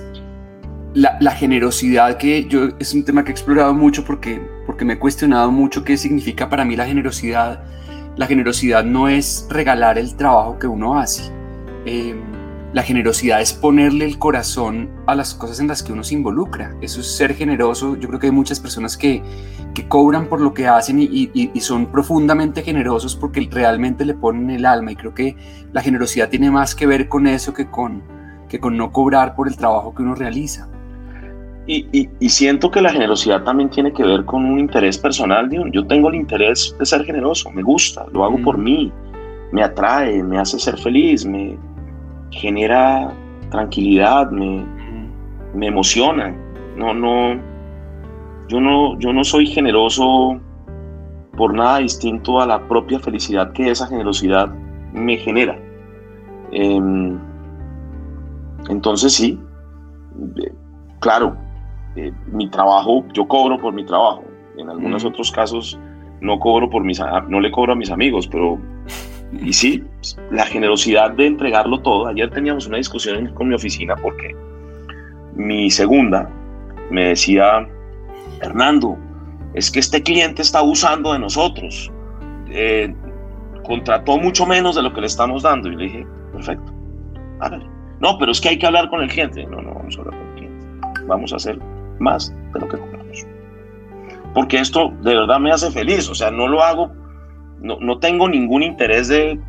[0.94, 5.00] la, generosidad que yo es un tema que he explorado mucho porque, porque me he
[5.00, 7.64] cuestionado mucho qué significa para mí la generosidad.
[8.18, 11.32] La generosidad no es regalar el trabajo que uno hace.
[11.88, 12.14] Eh,
[12.74, 16.74] la generosidad es ponerle el corazón a las cosas en las que uno se involucra.
[16.82, 17.98] Eso es ser generoso.
[17.98, 19.22] Yo creo que hay muchas personas que,
[19.90, 24.94] cobran por lo que hacen y, son profundamente generosos porque realmente le ponen el alma.
[24.94, 25.36] Y creo que
[25.74, 28.04] la generosidad tiene más que ver con eso que con,
[28.48, 30.70] que con no cobrar por el trabajo que uno realiza.
[31.68, 35.50] Y, siento que la generosidad también tiene que ver con un interés personal.
[35.74, 38.64] Yo tengo el interés de ser generoso, me gusta, lo hago por mm.
[38.64, 38.92] mí,
[39.52, 41.58] me atrae, me hace ser feliz, me,
[42.32, 43.14] genera
[43.50, 44.66] tranquilidad, me,
[45.54, 46.36] me emociona.
[46.76, 47.40] No, no,
[48.48, 50.40] yo no, yo no soy generoso
[51.38, 54.50] por nada distinto a la propia felicidad que esa generosidad
[54.94, 55.58] me genera.
[56.52, 57.18] Em,
[58.70, 59.40] entonces sí,
[60.38, 60.54] eh,
[61.00, 61.36] claro,
[61.96, 64.24] eh, mi trabajo, yo cobro por mi trabajo.
[64.58, 65.80] En algunos otros casos
[66.20, 68.60] no cobro por mis, no le cobro a mis amigos, pero
[69.40, 69.84] y sí,
[70.30, 72.08] la generosidad de entregarlo todo.
[72.08, 74.36] Ayer teníamos una discusión con mi oficina porque
[75.36, 76.30] mi segunda
[76.90, 77.68] me decía,
[78.42, 78.98] Hernando,
[79.54, 81.92] es que este cliente está abusando de nosotros.
[82.50, 82.94] Eh,
[83.64, 85.70] contrató mucho menos de lo que le estamos dando.
[85.70, 86.74] Y le dije, perfecto,
[88.00, 89.46] No, pero es que hay que hablar con el cliente.
[89.46, 90.66] No, no vamos a hablar con el cliente.
[91.08, 91.60] Vamos a hacer
[92.00, 93.26] más de lo que compramos.
[94.34, 96.10] Porque esto de verdad me hace feliz.
[96.10, 96.92] O sea, no lo hago
[97.62, 99.40] no, tengo ningún interés de,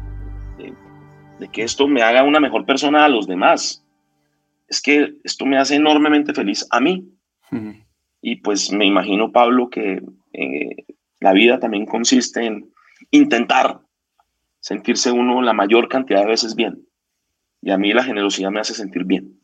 [1.38, 3.84] de, que esto me haga una mejor persona a los demás.
[4.68, 7.08] Es que esto me hace enormemente feliz a mí.
[8.20, 10.02] Y pues me imagino, Pablo, que
[10.32, 10.76] eh,
[11.20, 12.70] la vida también consiste en
[13.10, 13.80] intentar
[14.60, 16.86] sentirse uno la mayor cantidad de veces bien.
[17.60, 19.41] Y a mí la generosidad me hace sentir bien.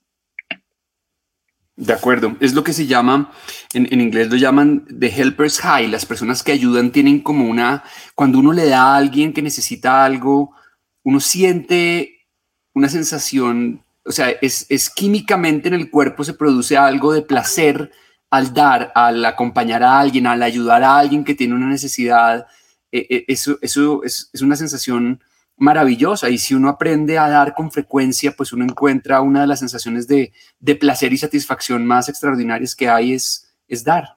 [1.79, 3.31] De acuerdo, es lo que se llama,
[3.73, 7.85] en, inglés lo llaman the helper's high, las personas que ayudan tienen como una,
[8.17, 10.57] cuando uno le da a alguien que necesita algo,
[11.05, 12.27] uno siente
[12.75, 17.93] una sensación, o sea, es, químicamente en el cuerpo se produce algo de placer
[18.29, 22.49] al dar, al acompañar a alguien, al ayudar a alguien que tiene una necesidad,
[22.91, 25.21] eh, eh, eso, eso es, es una sensación
[25.59, 26.31] maravillosa.
[26.31, 30.09] Y si uno aprende a dar con frecuencia, pues uno encuentra una de las sensaciones
[30.09, 30.33] de,
[30.77, 34.17] placer y satisfacción más extraordinarias que hay es, es dar.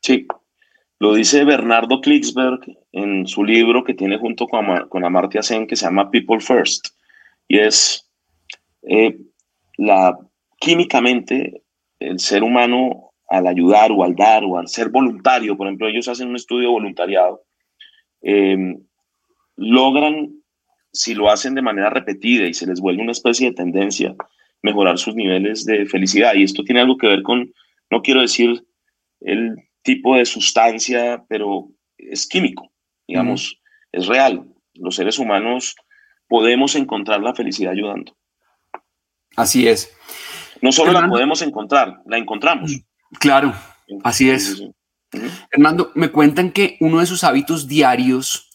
[0.00, 0.26] Sí,
[0.98, 2.60] lo dice Bernardo Klicksberg
[2.92, 6.88] en su libro que tiene junto con, con Amartya Sen que se llama People First.
[7.48, 8.08] Y es
[8.82, 9.18] eh,
[9.76, 10.18] la
[10.58, 11.62] químicamente
[11.98, 16.08] el ser humano al ayudar o al dar o al ser voluntario, por ejemplo, ellos
[16.08, 17.42] hacen un estudio voluntariado,
[18.22, 18.76] eh,
[19.56, 20.43] logran
[20.94, 24.14] si lo hacen de manera repetida y se les vuelve una especie de tendencia,
[24.62, 26.34] mejorar sus niveles de felicidad.
[26.34, 27.52] Y esto tiene algo que ver con,
[27.90, 28.64] no quiero decir
[29.20, 31.68] el tipo de sustancia, pero
[31.98, 32.72] es químico,
[33.06, 33.60] digamos,
[33.92, 34.46] es real.
[34.74, 35.76] Los seres humanos
[36.28, 38.16] podemos encontrar la felicidad ayudando.
[39.36, 39.94] Así es.
[40.62, 42.80] No solo la podemos encontrar, la encontramos.
[43.20, 43.52] Claro,
[44.02, 44.64] así es.
[45.50, 48.50] Hernando, me cuentan que uno de sus hábitos diarios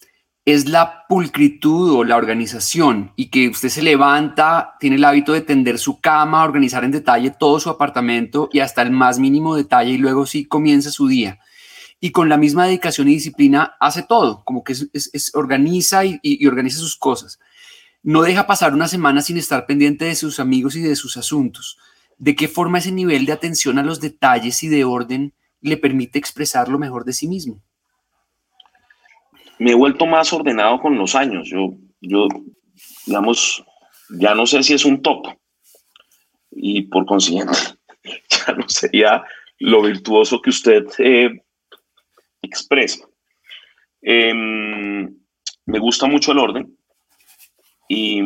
[0.53, 5.41] es la pulcritud o la organización y que usted se levanta, tiene el hábito de
[5.41, 9.91] tender su cama, organizar en detalle todo su apartamento y hasta el más mínimo detalle
[9.91, 11.39] y luego sí comienza su día.
[11.99, 16.79] Y con la misma dedicación y disciplina hace todo, como que es, organiza y, organiza
[16.79, 17.39] sus cosas.
[18.01, 21.77] No deja pasar una semana sin estar pendiente de sus amigos y de sus asuntos.
[22.17, 26.17] ¿De qué forma ese nivel de atención a los detalles y de orden le permite
[26.17, 27.61] expresar lo mejor de sí mismo?
[29.59, 31.49] Me he vuelto más ordenado con los años.
[31.49, 32.27] Yo, yo
[33.05, 33.63] digamos,
[34.09, 35.27] ya no sé si es un top.
[36.51, 37.57] Y por consiguiente,
[38.03, 39.23] ya no sería
[39.59, 41.43] lo virtuoso que usted eh,
[42.41, 43.07] expresa.
[44.01, 45.13] Em,
[45.65, 46.77] me gusta mucho el orden,
[47.87, 48.21] y,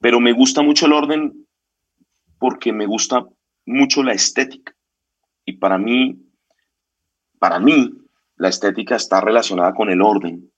[0.00, 1.46] pero me gusta mucho el orden
[2.38, 3.24] porque me gusta
[3.64, 4.74] mucho la estética.
[5.44, 6.18] Y para mí,
[7.38, 7.90] para mí,
[8.36, 10.50] la estética está relacionada con el orden.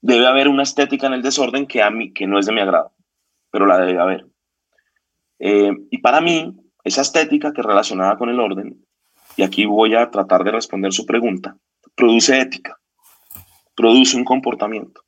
[0.00, 2.60] Debe haber una estética en el desorden que a mí que no es de mi
[2.60, 2.92] agrado,
[3.50, 4.26] pero la debe haber.
[5.38, 6.54] Eh, y para mí,
[6.84, 8.84] esa estética que es relacionada con el orden,
[9.36, 11.56] y aquí voy a tratar de responder su pregunta,
[11.94, 12.78] produce ética,
[13.74, 15.02] produce un comportamiento.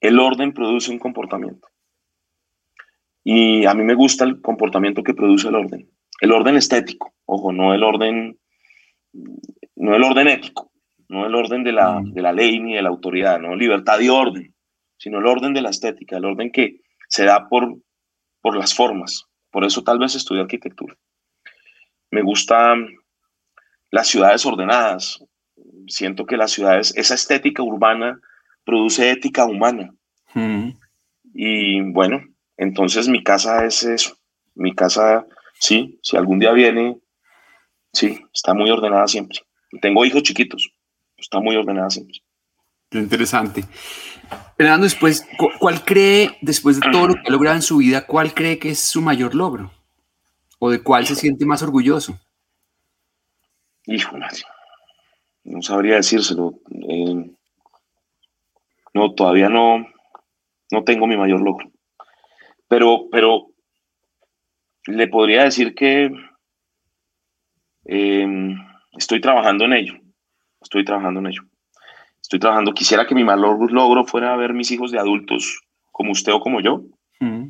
[0.00, 1.68] El orden produce un comportamiento.
[3.22, 5.90] Y a mí me gusta el comportamiento que produce el orden.
[6.20, 8.38] El orden estético, ojo, no el orden,
[9.80, 10.70] no el orden ético,
[11.08, 12.12] no el orden de la, mm.
[12.12, 14.54] de la ley ni de la autoridad, no libertad y orden,
[14.98, 17.76] sino el orden de la estética, el orden que se da por,
[18.42, 19.24] por las formas.
[19.50, 20.94] Por eso tal vez estudié arquitectura.
[22.10, 22.74] Me gusta
[23.90, 25.24] las ciudades ordenadas.
[25.88, 28.20] Siento que las ciudades, esa estética urbana
[28.64, 29.94] produce ética humana.
[30.34, 30.70] Mm.
[31.32, 32.22] Y bueno,
[32.58, 34.16] entonces mi casa es eso.
[34.54, 35.26] Mi casa,
[35.58, 36.98] sí, si algún día viene,
[37.92, 39.40] sí, está muy ordenada siempre.
[39.80, 40.72] Tengo hijos chiquitos,
[41.16, 42.20] está muy ordenada siempre.
[42.92, 43.64] Interesante.
[44.56, 45.26] Fernando, después,
[45.58, 48.70] ¿cuál cree, después de todo lo que ha logrado en su vida, cuál cree que
[48.70, 49.70] es su mayor logro?
[50.58, 52.18] ¿O de cuál se siente más orgulloso?
[53.86, 54.16] Hijo,
[55.44, 56.60] no sabría decírselo.
[56.88, 57.30] Eh,
[58.92, 59.86] no, todavía no,
[60.70, 61.70] no tengo mi mayor logro.
[62.68, 63.48] Pero, pero
[64.86, 66.10] le podría decir que
[67.84, 68.56] em,
[68.92, 69.94] estoy trabajando en ello.
[70.60, 71.42] Estoy trabajando en ello.
[72.20, 72.72] Estoy trabajando.
[72.72, 76.60] Quisiera que mi mayor logro fuera ver mis hijos de adultos como usted o como
[76.60, 76.84] yo,
[77.20, 77.48] mm.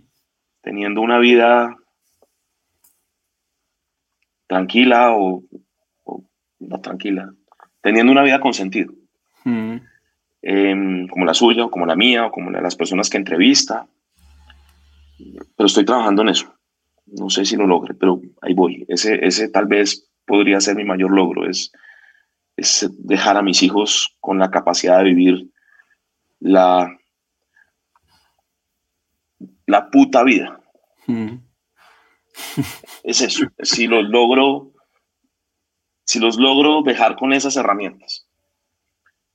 [0.63, 1.77] teniendo una vida
[4.47, 5.45] tranquila o,
[6.59, 7.33] no tranquila,
[7.81, 8.93] teniendo una vida con sentido.
[9.45, 9.77] Mm.
[10.43, 13.19] Em, como la suya o como la mía o como la de las personas que
[13.19, 13.87] entrevista.
[15.57, 16.55] Pero estoy trabajando en eso.
[17.07, 18.85] No sé si lo logre, pero ahí voy.
[18.89, 21.73] Ese, ese tal vez podría ser mi mayor logro, es,
[22.57, 25.51] es dejar a mis hijos con la capacidad de vivir
[26.41, 26.97] la,
[29.67, 30.61] la puta vida.
[31.07, 31.37] Mm.
[33.05, 33.47] es eso.
[33.63, 34.73] Si los logro,
[36.05, 38.27] si los logro dejar con esas herramientas,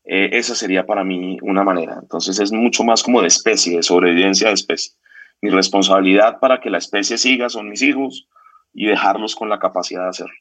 [0.04, 1.98] eh, esa sería para mí una manera.
[2.00, 4.94] Entonces es mucho más como de especie, de sobrevivencia de especie.
[5.42, 8.28] Mi responsabilidad para que la especie siga son mis hijos
[8.74, 10.36] y dejarlos con la capacidad de hacerlo.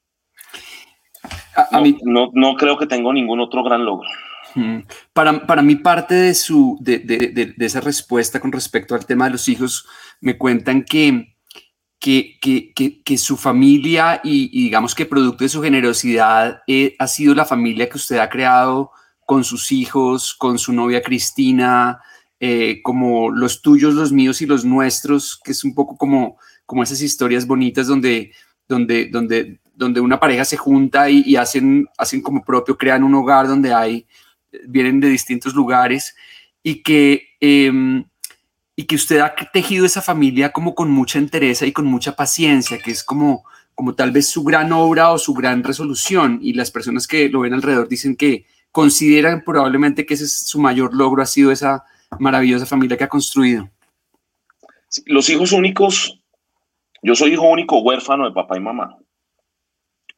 [1.57, 4.09] A, no, no, no, creo que tengo ningún otro gran logro.
[5.13, 9.25] Para, para mí parte de, su, de, de, de, esa respuesta con respecto al tema
[9.25, 9.87] de los hijos,
[10.21, 11.35] me cuentan que,
[11.99, 17.35] que, que, que su familia y, digamos que producto de su generosidad eh, ha sido
[17.35, 18.93] la familia que usted ha creado
[19.27, 22.01] con sus hijos, con su novia Cristina,
[22.39, 26.37] eh, como los tuyos, los míos y los nuestros, que es un poco como,
[26.67, 28.33] como esas historias bonitas donde,
[28.69, 33.49] donde, donde, donde una pareja se junta y, hacen, hacen como propio, crean un hogar
[33.49, 34.07] donde hay,
[34.67, 36.15] vienen de distintos lugares
[36.63, 38.05] y que, em,
[38.77, 42.79] y que usted ha tejido esa familia como con mucha entereza y con mucha paciencia,
[42.79, 43.45] que es como,
[43.75, 47.41] como tal vez su gran obra o su gran resolución y las personas que lo
[47.41, 51.85] ven alrededor dicen que, consideran probablemente que ese es su mayor logro, ha sido esa
[52.19, 53.71] maravillosa familia que ha construido.
[55.07, 56.21] Los hijos únicos,
[57.01, 58.99] yo soy hijo único huérfano de papá y mamá.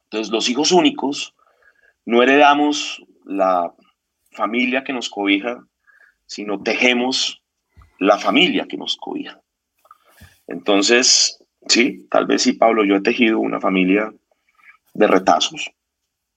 [0.06, 1.34] Entonces, los hijos únicos
[2.04, 3.74] no heredamos la
[4.30, 5.66] familia que nos cobija,
[6.26, 7.42] sino tejemos
[7.98, 9.40] la familia que nos cobija.
[10.46, 14.12] Entonces, sí, tal vez sí, Pablo, yo he tejido una familia
[14.94, 15.70] de retazos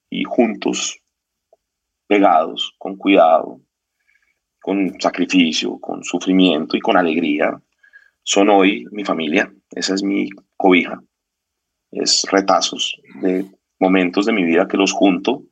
[0.09, 0.99] y juntos
[2.07, 3.61] pegados, con cuidado,
[4.61, 7.61] con sacrificio, con sufrimiento y con alegría,
[8.24, 9.51] son hoy mi familia.
[9.72, 11.01] Esa es mi cobija.
[11.91, 13.45] Es retazos de
[13.80, 15.43] momentos de mi vida que los junto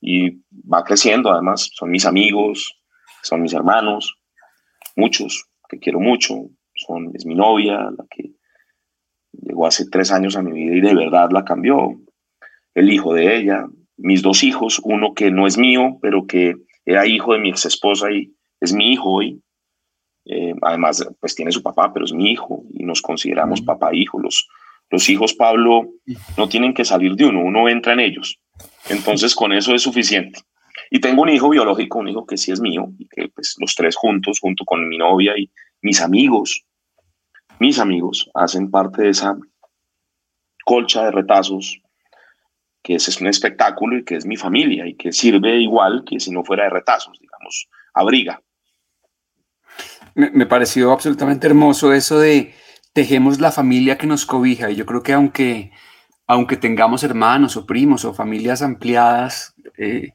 [0.00, 0.42] y
[0.72, 1.30] va creciendo.
[1.30, 2.80] Además, son mis amigos,
[3.22, 4.18] son mis hermanos,
[4.94, 6.34] muchos que quiero mucho.
[6.74, 8.32] Son, es mi novia, la que
[9.32, 11.98] llegó hace tres años a mi vida y de verdad la cambió.
[12.74, 16.54] El hijo de ella, mis dos hijos, uno que no es mío, pero que
[16.84, 19.42] era hijo de mi ex esposa y es mi hijo hoy.
[20.26, 23.98] Eh, además, pues tiene su papá, pero es mi hijo y nos consideramos papá e
[23.98, 24.20] hijo.
[24.20, 24.48] Los,
[24.90, 25.88] Los hijos, Pablo,
[26.36, 28.38] no tienen que salir de uno, uno entra en ellos.
[28.88, 30.40] Entonces, con eso es suficiente.
[30.90, 33.74] Y tengo un hijo biológico, un hijo que sí es mío, y que pues los
[33.74, 35.50] tres juntos, junto con mi novia y
[35.82, 36.64] mis amigos,
[37.58, 39.36] mis amigos, hacen parte de esa
[40.64, 41.80] colcha de retazos,
[42.82, 46.30] que es un espectáculo y que es mi familia y que sirve igual que si
[46.30, 48.40] no fuera de retazos, digamos, abriga.
[50.14, 52.54] Me, me pareció absolutamente hermoso eso de
[52.96, 55.70] tejemos la familia que nos cobija y yo creo que aunque,
[56.26, 60.14] aunque tengamos hermanos o primos o familias ampliadas, eh,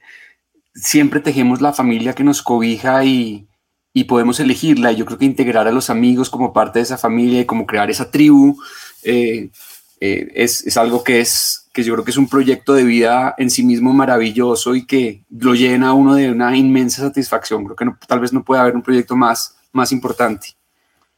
[0.74, 3.48] siempre tejemos la familia que nos cobija y,
[3.94, 4.92] y podemos elegirla.
[4.92, 7.68] Y yo creo que integrar a los amigos como parte de esa familia y como
[7.68, 8.58] crear esa tribu
[9.04, 9.52] eh,
[10.00, 13.36] eh, es, es, algo que es que yo creo que es un proyecto de vida
[13.38, 17.64] en sí mismo maravilloso y que lo llena a uno de una inmensa satisfacción.
[17.64, 20.56] Creo que tal vez no puede haber un proyecto más, más importante.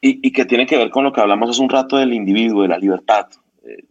[0.06, 2.64] Y, y, que tiene que ver con lo que hablamos hace un rato del individuo,
[2.64, 3.28] de la libertad.
[3.64, 3.86] Eh,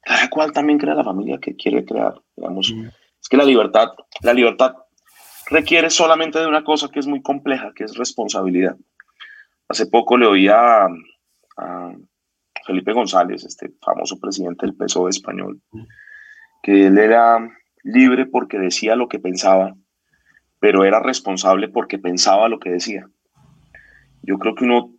[0.00, 2.14] cada cual también crea la familia que quiere crear.
[2.36, 2.72] Digamos.
[2.72, 2.86] Mm.
[3.20, 3.88] Es que la libertad,
[4.22, 4.76] la libertad
[5.50, 8.76] requiere solamente de una cosa que es muy compleja, que es responsabilidad.
[9.68, 10.86] Hace poco le oí a,
[11.56, 11.92] a
[12.64, 15.60] Felipe González, este famoso presidente del PSOE español,
[16.62, 17.50] que él era
[17.82, 19.74] libre porque decía lo que pensaba,
[20.60, 23.08] pero era responsable porque pensaba lo que decía.
[24.22, 24.95] Yo creo que uno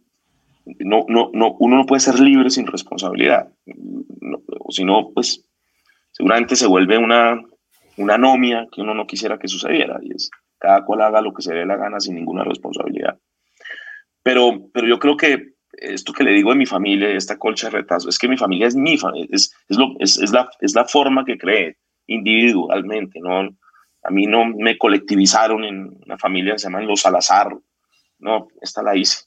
[0.79, 3.49] no, no, no, uno no puede ser libre sin responsabilidad.
[4.59, 5.45] O si no, pues
[6.11, 7.41] seguramente se vuelve una,
[7.97, 9.99] una anomia que uno no quisiera que sucediera.
[10.01, 13.19] Y es cada cual haga lo que se dé la gana sin ninguna responsabilidad.
[14.23, 17.77] Pero, pero yo creo que esto que le digo de mi familia, esta colcha de
[17.77, 20.75] retazo, es que mi familia es mi familia, es, es, lo, es, es, la, es
[20.75, 23.49] la forma que cree individualmente, ¿no?
[24.03, 27.55] A mí no me colectivizaron en una familia que se llaman los Salazar,
[28.19, 29.26] no, esta la hice.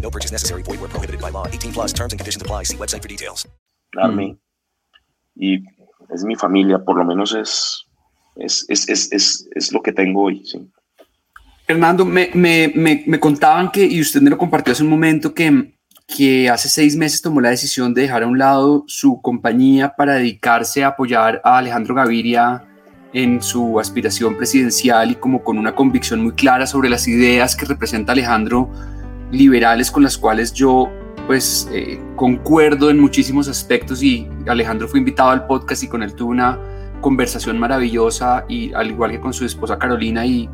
[0.00, 0.62] No purchase necessary.
[0.62, 1.46] Void where prohibited by law.
[1.46, 2.64] 18 plus terms and conditions apply.
[2.64, 3.46] See website for details.
[3.94, 4.38] Mm.
[5.36, 5.64] Y
[6.12, 7.84] es mi familia, por lo menos es,
[8.36, 10.44] es, es, es, es, es lo que tengo hoy.
[10.44, 10.70] Sí.
[11.66, 15.34] Hernando, me, me, me, me, contaban que, y usted me lo compartió hace un momento,
[15.34, 15.74] que,
[16.06, 20.14] que hace seis meses tomó la decisión de dejar a un lado su compañía para
[20.14, 22.62] dedicarse a apoyar a Alejandro Gaviria
[23.12, 27.64] en su aspiración presidencial y como con una convicción muy clara sobre las ideas que
[27.66, 28.70] representa Alejandro
[29.30, 30.88] liberales con las cuales yo
[31.26, 36.14] pues eh, concuerdo en muchísimos aspectos y Alejandro fue invitado al podcast y con él
[36.14, 36.58] tuve una
[37.00, 40.48] conversación maravillosa y al igual que con su esposa Carolina y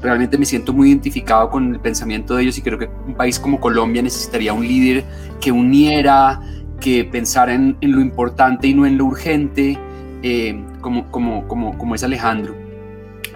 [0.00, 3.38] realmente me siento muy identificado con el pensamiento de ellos y creo que un país
[3.38, 5.04] como Colombia necesitaría un líder
[5.40, 6.40] que uniera,
[6.80, 9.78] que pensara en, lo importante y no en lo urgente,
[10.22, 12.54] eh, como, como, como, como es Alejandro.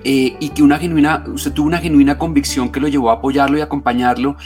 [0.03, 3.59] Eh, y que una genuina, usted tuvo una genuina convicción que lo llevó a apoyarlo
[3.59, 4.37] y acompañarlo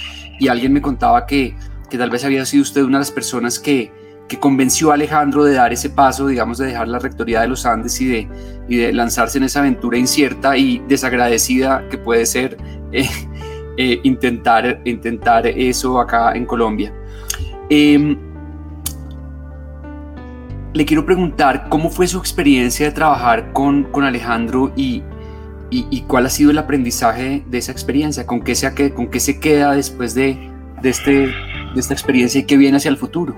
[0.41, 1.55] y alguien me contaba que,
[1.89, 3.93] que tal vez había sido usted una de las personas que,
[4.27, 7.67] que convenció a Alejandro de dar ese paso, digamos, de dejar la rectoría de los
[7.67, 8.29] Andes y de,
[8.69, 12.57] y de lanzarse en esa aventura incierta y desagradecida que puede ser
[12.93, 13.09] eh,
[13.77, 16.93] eh, intentar, intentar eso acá en Colombia.
[17.69, 18.17] Eh,
[20.73, 25.03] le quiero preguntar cómo fue su experiencia de trabajar con, con Alejandro y,
[25.71, 30.51] y, cuál ha sido el aprendizaje de esa experiencia, con qué se, queda después de,
[30.83, 33.37] de, este, de esta experiencia y qué viene hacia el futuro.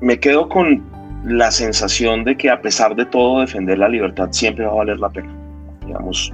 [0.00, 0.82] me quedo con,
[1.24, 4.98] la sensación de que a pesar de todo defender la libertad siempre va a valer
[4.98, 5.30] la pena.
[5.86, 6.32] Digamos,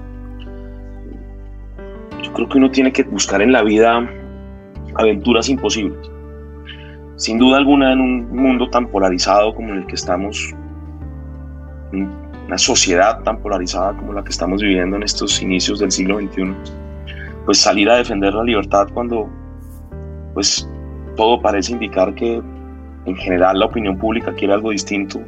[2.22, 4.08] yo creo que uno tiene que buscar en la vida
[4.94, 5.98] aventuras imposibles.
[7.16, 10.54] Sin duda alguna en un mundo tan polarizado como en el que estamos,
[11.92, 16.54] una sociedad tan polarizada como la que estamos viviendo en estos inicios del siglo XXI,
[17.44, 19.28] pues salir a defender la libertad cuando
[20.34, 20.68] pues
[21.16, 22.42] todo parece indicar que
[23.06, 25.20] en general la opinión pública quiere algo distinto,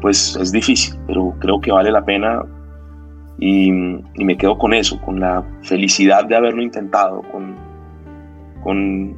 [0.00, 2.42] pues es difícil, pero creo que vale la pena
[3.38, 7.54] y, me quedo con eso, con la felicidad de haberlo intentado, con,
[8.62, 9.16] con,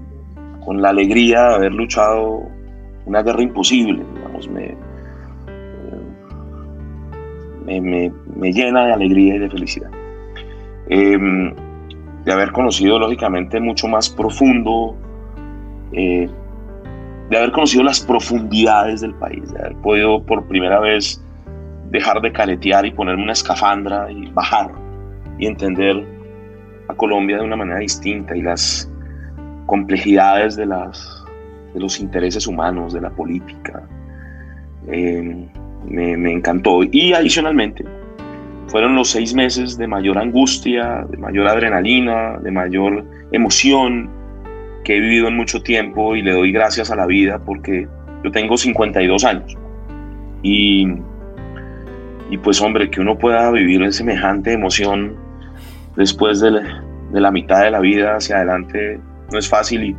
[0.65, 2.43] con, la alegría de haber luchado
[3.07, 4.77] una guerra imposible, digamos, me,
[7.79, 9.91] me, llena de alegría y de felicidad.
[10.89, 11.55] Em,
[12.25, 14.97] de haber conocido, lógicamente, mucho más profundo
[15.93, 16.29] eh,
[17.31, 21.23] de haber conocido las profundidades del país, de haber podido por primera vez
[21.91, 24.73] dejar de caletear y ponerme una escafandra y bajar
[25.39, 26.05] y entender
[26.89, 28.91] a Colombia de una manera distinta y las
[29.67, 31.25] complejidades de, las,
[31.73, 33.83] de los intereses humanos, de la política.
[34.89, 35.49] Eh,
[35.87, 36.81] me, encantó.
[36.91, 37.85] Y adicionalmente,
[38.69, 44.11] fueron los seis meses de mayor angustia, de mayor adrenalina, de mayor emoción,
[44.85, 47.87] que he vivido en mucho tiempo y le doy gracias a la vida porque
[48.25, 49.57] yo tengo 52 años.
[50.43, 50.87] Y,
[52.31, 55.17] y pues hombre, que uno pueda vivir en semejante emoción
[55.97, 59.01] después de la, de la mitad de la vida hacia adelante
[59.31, 59.97] no es fácil y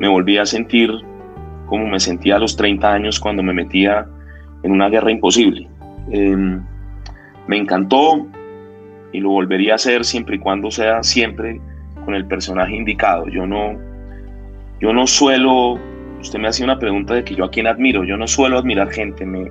[0.00, 0.90] me volví a sentir
[1.66, 4.06] como me sentía a los 30 años cuando me metía
[4.64, 5.68] en una guerra imposible.
[6.10, 6.60] Em,
[7.46, 8.26] me encantó
[9.12, 11.60] y lo volvería a hacer siempre y cuando sea siempre
[12.04, 13.28] con el personaje indicado.
[13.28, 13.78] Yo no,
[14.80, 15.78] yo no suelo,
[16.20, 18.90] usted me hacía una pregunta de que yo a quién admiro, yo no suelo admirar
[18.90, 19.50] gente, me,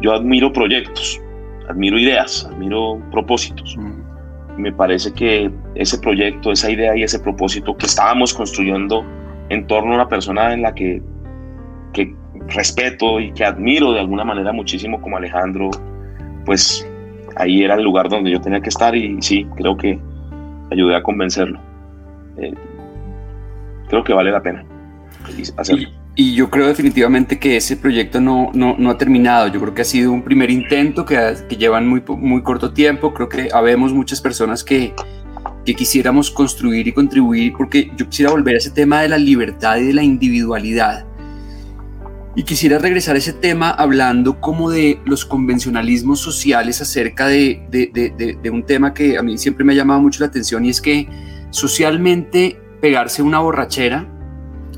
[0.00, 1.20] yo admiro proyectos,
[1.68, 3.76] admiro ideas, admiro propósitos.
[3.76, 4.60] Mm.
[4.60, 9.04] Me parece que ese proyecto, esa idea y ese propósito que estábamos construyendo
[9.50, 11.00] en torno a una persona en la que,
[11.92, 12.14] que
[12.48, 15.70] respeto y que admiro de alguna manera muchísimo como Alejandro,
[16.44, 16.86] pues
[17.36, 19.98] ahí era el lugar donde yo tenía que estar y sí, creo que
[20.70, 21.60] ayudé a convencerlo.
[22.38, 22.54] Eh,
[23.88, 24.64] creo que vale la pena
[25.56, 25.88] hacerlo.
[26.14, 29.46] Y, yo creo definitivamente que ese proyecto no, no, no, ha terminado.
[29.48, 31.16] Yo creo que ha sido un primer intento que,
[31.48, 33.14] que llevan muy, muy corto tiempo.
[33.14, 34.94] Creo que habemos muchas personas que,
[35.64, 39.76] que quisiéramos construir y contribuir, porque yo quisiera volver a ese tema de la libertad
[39.76, 41.07] y de la individualidad.
[42.38, 48.50] Y quisiera regresar a ese tema hablando como de los convencionalismos sociales acerca de, de,
[48.50, 51.08] un tema que a mí siempre me ha llamado mucho la atención y es que
[51.50, 54.06] socialmente pegarse una borrachera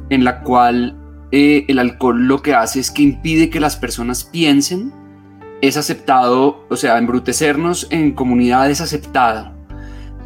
[0.09, 0.97] en la cual
[1.33, 4.91] eh, el alcohol lo que hace es que impide que las personas piensen,
[5.61, 9.53] es aceptado, o sea, embrutecernos en comunidad es aceptado,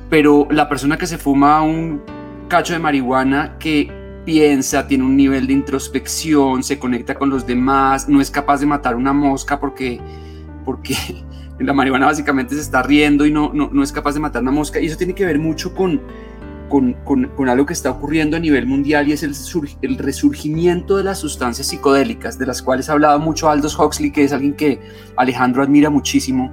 [0.09, 2.01] pero la persona que se fuma un
[2.47, 8.09] cacho de marihuana que piensa, tiene un nivel de introspección, se conecta con los demás,
[8.09, 10.01] no es capaz de matar una mosca porque,
[10.64, 10.97] porque
[11.59, 14.51] la marihuana básicamente se está riendo y no, no, no es capaz de matar una
[14.51, 14.81] mosca.
[14.81, 16.01] Y eso tiene que ver mucho con,
[16.68, 19.35] con, con, algo que está ocurriendo a nivel mundial y es el,
[19.83, 24.25] el, resurgimiento de las sustancias psicodélicas, de las cuales ha hablado mucho Aldous Huxley, que
[24.25, 24.81] es alguien que
[25.16, 26.53] Alejandro admira muchísimo.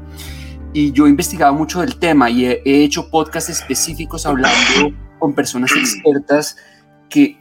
[0.73, 5.33] Y yo he investigado mucho del tema y he, he hecho podcasts específicos hablando con
[5.33, 6.55] personas expertas
[7.11, 7.37] que,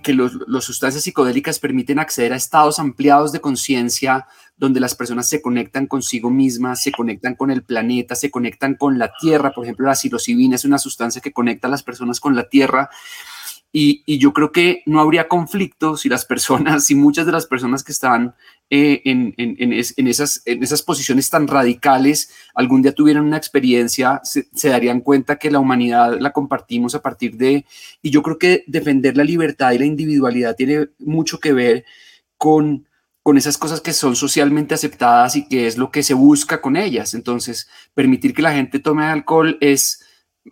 [0.48, 5.86] las sustancias psicodélicas permiten acceder a estados ampliados de conciencia donde las personas se conectan
[5.86, 9.52] consigo mismas, se conectan con el planeta, se conectan con la tierra.
[9.52, 12.90] Por ejemplo, la psilocibina es una sustancia que conecta a las personas con la tierra
[13.72, 17.84] y, yo creo que no habría conflicto si las personas, si muchas de las personas
[17.84, 18.34] que están
[18.70, 25.00] eh, en, esas, en esas posiciones tan radicales algún día tuvieran una experiencia, se, darían
[25.00, 27.66] cuenta que la humanidad la compartimos a partir de...
[28.00, 31.84] Y yo creo que defender la libertad y la individualidad tiene mucho que ver
[32.36, 32.86] con
[33.22, 36.74] con esas cosas que son socialmente aceptadas y que es lo que se busca con
[36.76, 37.12] ellas.
[37.12, 40.02] Entonces, permitir que la gente tome alcohol es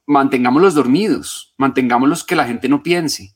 [0.06, 3.34] mantengámoslos dormidos, mantengámoslos que la gente no piense.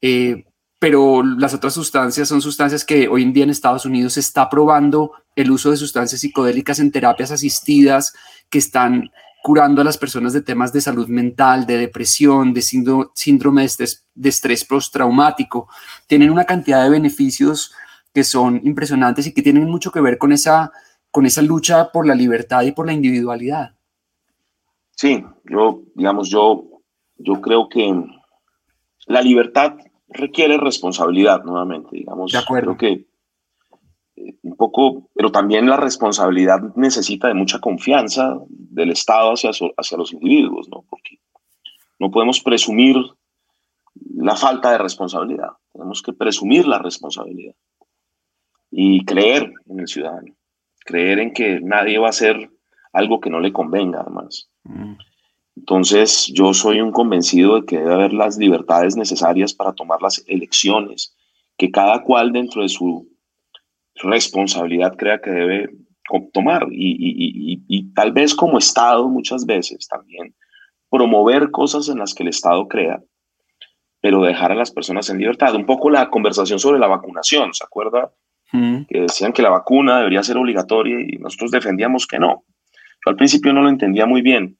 [0.00, 0.46] Eh,
[0.80, 4.48] pero las otras sustancias son sustancias que hoy en día en Estados Unidos se está
[4.48, 8.14] probando el uso de sustancias psicodélicas en terapias asistidas
[8.48, 9.10] que están
[9.42, 14.06] curando a las personas de temas de salud mental, de depresión, de síndrome de estrés,
[14.14, 15.68] de estrés postraumático.
[16.06, 17.74] Tienen una cantidad de beneficios
[18.14, 20.72] que son impresionantes y que tienen mucho que ver con esa,
[21.10, 23.74] con esa lucha por la libertad y por la individualidad.
[24.92, 26.64] Sí, yo, digamos, yo,
[27.18, 28.02] yo creo que
[29.06, 29.74] la libertad
[30.10, 32.32] requiere responsabilidad nuevamente, digamos.
[32.32, 32.76] De acuerdo.
[32.76, 33.06] Creo que
[34.16, 40.12] eh, poco, pero también la responsabilidad necesita de mucha confianza del Estado hacia, hacia los
[40.12, 40.84] individuos, ¿no?
[40.88, 41.18] Porque
[41.98, 42.96] no podemos presumir
[44.16, 47.54] la falta de responsabilidad, tenemos que presumir la responsabilidad
[48.70, 50.34] y creer en el ciudadano,
[50.84, 52.50] creer en que nadie va a hacer
[52.92, 54.48] algo que no le convenga, además.
[54.64, 54.94] Mm.
[55.60, 60.24] Entonces, yo soy un convencido de que debe haber las libertades necesarias para tomar las
[60.26, 61.14] elecciones
[61.58, 63.06] que cada cual dentro de su
[64.02, 65.70] responsabilidad crea que debe
[66.32, 70.34] tomar y, tal vez como Estado muchas veces también
[70.90, 73.02] promover cosas en las que el Estado crea,
[74.00, 75.54] pero dejar a las personas en libertad.
[75.54, 78.10] Un poco la conversación sobre la vacunación, ¿se acuerda?
[78.52, 78.84] Mm.
[78.88, 82.44] Que decían que la vacuna debería ser obligatoria y nosotros defendíamos que no.
[83.04, 84.56] Yo al principio no lo entendía muy bien,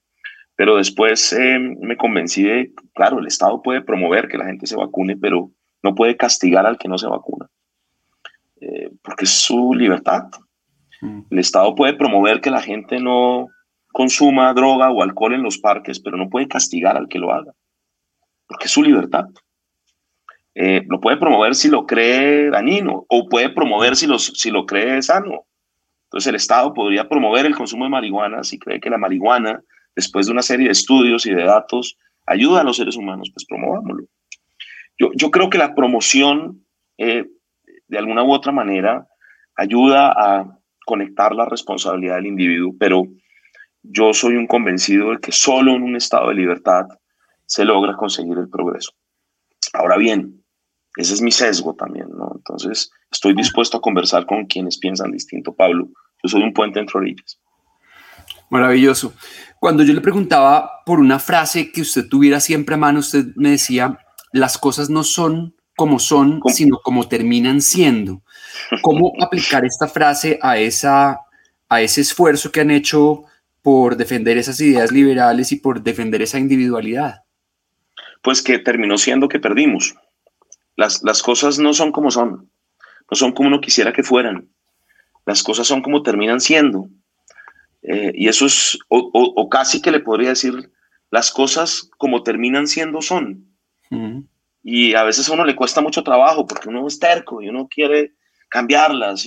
[0.60, 4.76] pero después eh, me convencí de, claro, el Estado puede promover que la gente se
[4.76, 5.50] vacune, pero
[5.82, 7.48] no puede castigar al que no se vacuna,
[8.60, 10.24] eh, porque es su libertad.
[11.00, 11.20] Mm.
[11.30, 13.48] El Estado puede promover que la gente no
[13.90, 17.54] consuma droga o alcohol en los parques, pero no puede castigar al que lo haga,
[18.46, 19.28] porque es su libertad.
[20.54, 25.00] Eh, lo puede promover si lo cree dañino o puede promover si, si lo cree
[25.00, 25.46] sano.
[26.08, 29.62] Entonces el Estado podría promover el consumo de marihuana si cree que la marihuana,
[29.94, 33.44] después de una serie de estudios y de datos, ayuda a los seres humanos, pues
[33.46, 34.04] promovámoslo.
[34.98, 36.64] Yo, yo creo que la promoción,
[36.98, 37.24] eh,
[37.88, 39.06] de alguna u otra manera,
[39.56, 43.06] ayuda a conectar la responsabilidad del individuo, pero
[43.82, 46.86] yo soy un convencido de que solo en un estado de libertad
[47.46, 48.92] se logra conseguir el progreso.
[49.72, 50.44] Ahora bien,
[50.96, 52.32] ese es mi sesgo también, ¿no?
[52.34, 55.88] Entonces, estoy dispuesto a conversar con quienes piensan distinto, Pablo.
[56.22, 57.40] Yo soy un puente entre orillas.
[58.50, 59.14] Maravilloso.
[59.60, 63.50] Cuando yo le preguntaba por una frase que usted tuviera siempre a mano, usted me
[63.50, 63.98] decía,
[64.32, 68.22] las cosas no son como son, sino como terminan siendo.
[68.80, 71.20] ¿Cómo aplicar esta frase a, esa,
[71.68, 73.24] a ese esfuerzo que han hecho
[73.60, 77.24] por defender esas ideas liberales y por defender esa individualidad?
[78.22, 79.94] Pues que terminó siendo que perdimos.
[80.74, 82.50] Las, las cosas no son como son,
[83.10, 84.48] no son como uno quisiera que fueran.
[85.26, 86.88] Las cosas son como terminan siendo.
[87.82, 90.70] Eh, y eso es, o, o, casi que le podría decir,
[91.10, 93.46] las cosas como terminan siendo son.
[94.62, 97.66] Y a veces a uno le cuesta mucho trabajo porque uno es terco y uno
[97.68, 98.12] quiere
[98.48, 99.26] cambiarlas.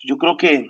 [0.00, 0.68] Yo creo que,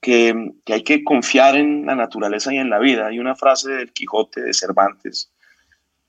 [0.00, 3.06] que, que, hay que confiar en la naturaleza y en la vida.
[3.06, 5.32] Hay una frase del Quijote de Cervantes,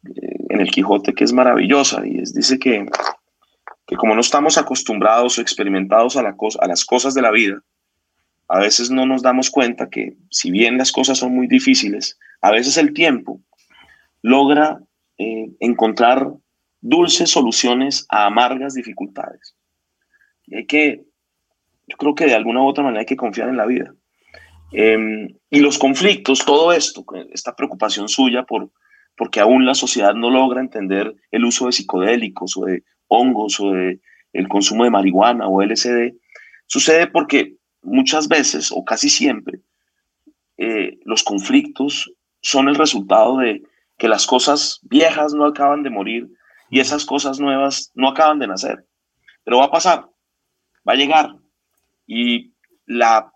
[0.06, 2.86] eh, en el Quijote, que es maravillosa y es, dice que,
[3.88, 7.62] que como no estamos acostumbrados o experimentados a, la a las cosas de la vida,
[8.48, 12.52] a veces no nos damos cuenta que si bien las cosas son muy difíciles, a
[12.52, 13.42] veces el tiempo
[14.22, 14.80] logra
[15.18, 16.32] eh, encontrar
[16.82, 19.56] dulces soluciones a amargas dificultades.
[20.46, 21.06] Y hay que,
[21.88, 23.94] yo creo que de alguna u otra manera hay que confiar en la vida.
[24.72, 28.72] Em, y los conflictos, todo esto, esta preocupación suya por
[29.18, 33.72] porque aún la sociedad no logra entender el uso de psicodélicos o de hongos o
[33.72, 34.02] de
[34.34, 36.14] el consumo de marihuana o LSD,
[36.66, 37.56] sucede porque
[37.86, 39.62] muchas veces o casi siempre
[40.58, 42.12] eh, los conflictos
[42.42, 43.64] son el resultado de
[43.98, 46.30] que las cosas viejas no acaban de morir
[46.70, 48.86] y esas cosas nuevas no acaban de nacer.
[49.44, 50.10] Pero va a pasar,
[50.88, 51.36] va a llegar.
[52.08, 52.54] Y
[52.86, 53.32] la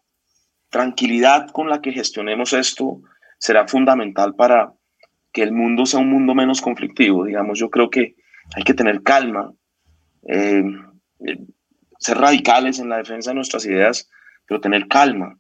[0.70, 3.02] tranquilidad con la que gestionemos esto
[3.38, 4.74] será fundamental para
[5.32, 7.26] que el mundo sea un mundo menos conflictivo.
[7.26, 8.16] Digamos, yo creo que
[8.56, 9.54] hay que tener calma,
[10.28, 10.64] eh,
[12.00, 14.10] ser radicales en la defensa de nuestras ideas,
[14.50, 15.38] pero tener calma,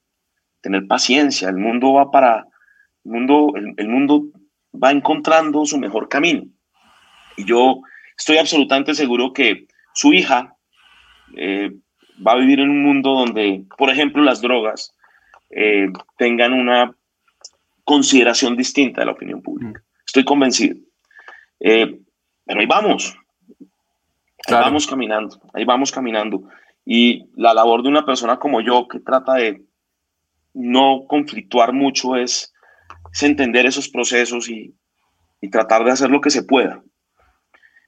[0.62, 1.49] tener paciencia.
[1.49, 2.45] El mundo va para,
[3.03, 4.26] el mundo, el mundo
[4.72, 6.43] va encontrando su mejor camino.
[7.36, 7.82] Y yo
[8.16, 10.55] estoy absolutamente seguro que su hija
[11.36, 11.72] eh,
[12.26, 14.95] va a vivir en un mundo donde, por ejemplo, las drogas
[15.49, 15.88] eh,
[16.18, 16.95] tengan una
[17.84, 19.82] consideración distinta de la opinión pública.
[20.05, 20.76] Estoy convencido.
[21.60, 21.99] Eh,
[22.45, 23.18] pero ahí vamos.
[24.47, 26.43] Ahí vamos caminando, ahí vamos caminando.
[26.91, 29.63] Y la labor de una persona como yo que trata de
[30.55, 32.51] no conflictuar mucho es,
[33.21, 34.73] entender esos procesos y,
[35.39, 36.81] y tratar de hacer lo que se pueda.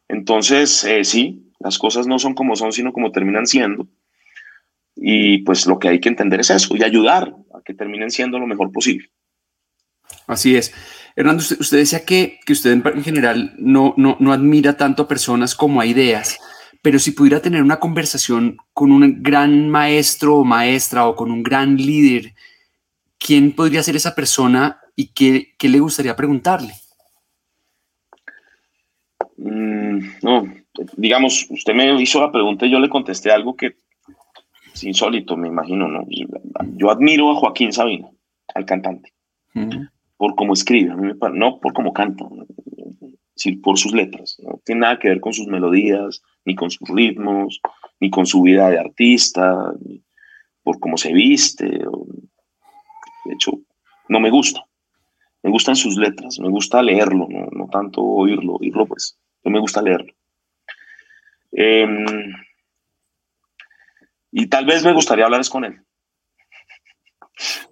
[0.07, 3.87] Entonces, eh, sí, las cosas no son como son, sino como terminan siendo.
[4.95, 8.37] Y pues lo que hay que entender es eso y ayudar a que terminen siendo
[8.37, 9.09] lo mejor posible.
[10.27, 10.75] Así es.
[11.15, 15.55] Hernando, usted, decía que, que, usted en, general no, no, no admira tanto a personas
[15.55, 16.37] como a ideas,
[16.81, 21.43] pero si pudiera tener una conversación con un gran maestro o maestra o con un
[21.43, 22.33] gran líder,
[23.19, 26.73] ¿quién podría ser esa persona y qué, qué le gustaría preguntarle?
[29.37, 30.53] Mm, no,
[30.97, 33.75] digamos, usted me hizo la pregunta y yo le contesté algo que
[34.73, 36.05] Es insólito, me imagino, ¿no?
[36.75, 38.07] Yo admiro a Joaquín Sabina,
[38.55, 39.13] al cantante,
[40.17, 40.95] por cómo escribe,
[41.33, 42.25] no por cómo canta,
[43.35, 44.37] sino por sus letras.
[44.39, 47.61] No tiene nada que ver con sus melodías, ni con sus ritmos,
[47.99, 50.03] ni con su vida de artista, ni
[50.63, 51.65] por cómo se viste.
[51.65, 53.51] De hecho,
[54.09, 54.65] no me gusta.
[55.43, 58.57] Me gustan sus letras, me gusta leerlo, no, no tanto oírlo.
[58.57, 60.13] Oírlo, pues, no me gusta leerlo.
[61.51, 62.05] Em,
[64.31, 65.81] y tal vez me gustaría hablar es con él.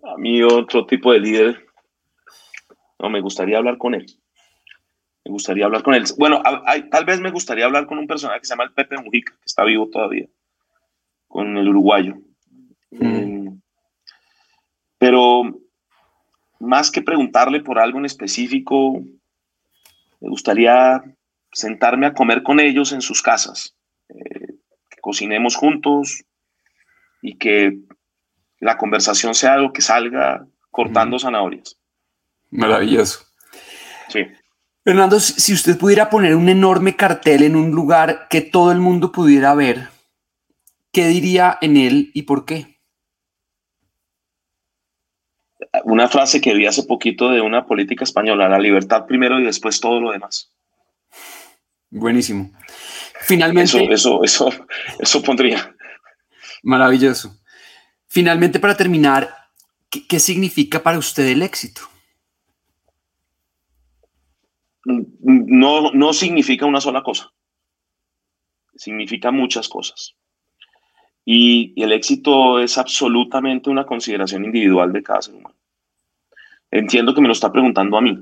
[0.04, 1.66] A mí otro tipo de líder,
[3.00, 4.06] no, me gustaría hablar con él.
[5.26, 6.06] Me gustaría hablar con él.
[6.18, 6.42] Bueno,
[6.92, 9.46] tal vez me gustaría hablar con un personaje que se llama el Pepe Mujica, que
[9.46, 10.28] está vivo todavía,
[11.28, 12.16] con el uruguayo.
[12.92, 13.06] Mm.
[13.06, 13.62] Em,
[14.98, 15.44] pero
[16.60, 19.02] más que preguntarle por algo en específico,
[20.20, 21.04] me gustaría
[21.52, 23.76] sentarme a comer con ellos en sus casas,
[24.10, 24.54] eh,
[24.90, 26.24] que cocinemos juntos
[27.22, 27.80] y que
[28.60, 31.80] la conversación sea algo que salga cortando zanahorias.
[32.52, 33.26] Maravilloso.
[34.10, 34.26] Sí.
[34.84, 39.12] Fernando, si usted pudiera poner un enorme cartel en un lugar que todo el mundo
[39.12, 39.90] pudiera ver,
[40.92, 42.80] ¿qué diría en él y por qué?
[45.84, 49.80] Una frase que vi hace poquito de una política española, la libertad primero y después
[49.80, 50.52] todo lo demás.
[51.90, 52.52] Buenísimo.
[53.22, 53.94] Finalmente.
[53.94, 54.50] Eso, eso,
[55.00, 55.76] eso, pondría.
[56.64, 57.40] Maravilloso.
[58.08, 59.30] Finalmente, para terminar,
[59.90, 61.82] ¿qué, significa para usted el éxito?
[65.20, 67.32] No, no significa una sola cosa.
[68.76, 70.16] Significa muchas cosas.
[71.26, 75.56] Y, el éxito es absolutamente una consideración individual de cada ser humano.
[76.72, 78.18] Entiendo que me lo está preguntando a mí,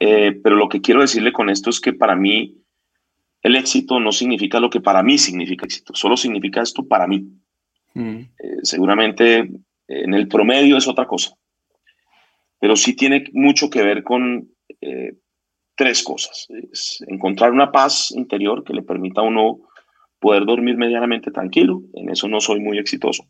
[0.00, 2.64] eh, pero lo que quiero decirle con esto es que para mí
[3.42, 7.28] el éxito no significa lo que para mí significa éxito, solo significa esto para mí.
[7.94, 8.18] Mm.
[8.38, 9.50] Eh, seguramente
[9.86, 11.36] en el promedio es otra cosa,
[12.58, 14.48] pero sí tiene mucho que ver con
[14.80, 15.14] eh,
[15.76, 16.46] tres cosas.
[17.06, 19.60] encontrar una paz interior que le permita a uno
[20.18, 21.82] poder dormir medianamente tranquilo.
[21.94, 23.24] En eso no soy muy exitoso.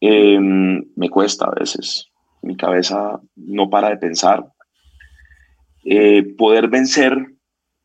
[0.00, 2.08] Em, me cuesta a veces.
[2.42, 4.46] Mi cabeza no para de pensar.
[5.84, 7.14] Eh, poder vencer,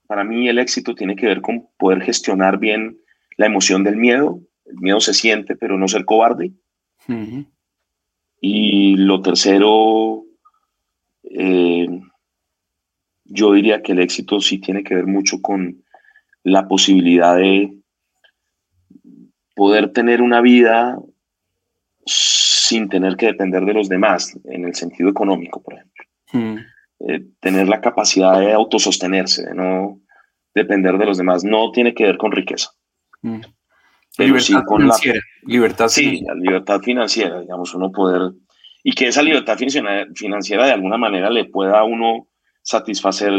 [0.07, 2.97] para mí el éxito tiene que ver con poder gestionar bien
[3.37, 4.39] la emoción del miedo.
[4.65, 6.51] El miedo se siente, pero no ser cobarde.
[8.39, 10.23] Y lo tercero,
[11.23, 11.87] eh,
[13.25, 15.83] yo diría que el éxito sí tiene que ver mucho con
[16.43, 17.73] la posibilidad de
[19.55, 20.99] poder tener una vida
[22.05, 26.05] sin tener que depender de los demás, en el sentido económico, por ejemplo.
[26.31, 26.57] Hmm.
[27.07, 29.99] Eh, tener la capacidad de autosostenerse, de no
[30.53, 32.71] depender de los demás, no tiene que ver con riqueza.
[33.21, 33.41] Hmm.
[34.17, 35.19] libertad con financiera.
[35.43, 38.33] La, libertad sí, la libertad financiera, digamos, uno poder...
[38.85, 42.27] Y que esa libertad financiera de alguna manera le pueda a uno
[42.63, 43.31] satisfacer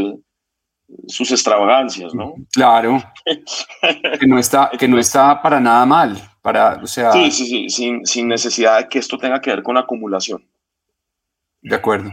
[1.09, 2.35] sus extravagancias, ¿no?
[2.53, 3.03] Claro.
[4.20, 6.31] que, no está, que no está para nada mal.
[6.43, 7.11] Para, o sea...
[7.12, 10.47] Sí, sí, sí, sin, sin necesidad de que esto tenga que ver con acumulación.
[11.62, 12.12] De acuerdo.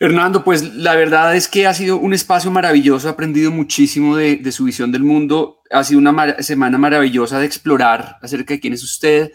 [0.00, 4.36] Hernando, pues la verdad es que ha sido un espacio maravilloso, he aprendido muchísimo de,
[4.36, 8.72] de su visión del mundo, ha sido una semana maravillosa de explorar acerca de quién
[8.72, 9.30] es usted,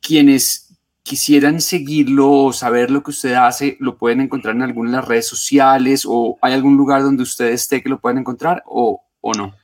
[0.00, 0.67] quiénes
[1.08, 5.08] quisieran seguirlo o saber lo que usted hace, lo pueden encontrar en alguna de las
[5.08, 9.32] redes sociales o hay algún lugar donde usted esté que lo puedan encontrar o, o
[9.32, 9.54] no?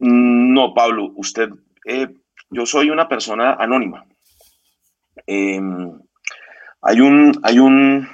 [0.00, 1.50] No, Pablo, usted,
[1.86, 2.08] eh,
[2.50, 4.04] yo soy una persona anónima.
[5.24, 6.00] Em,
[6.82, 8.08] hay un, hay un,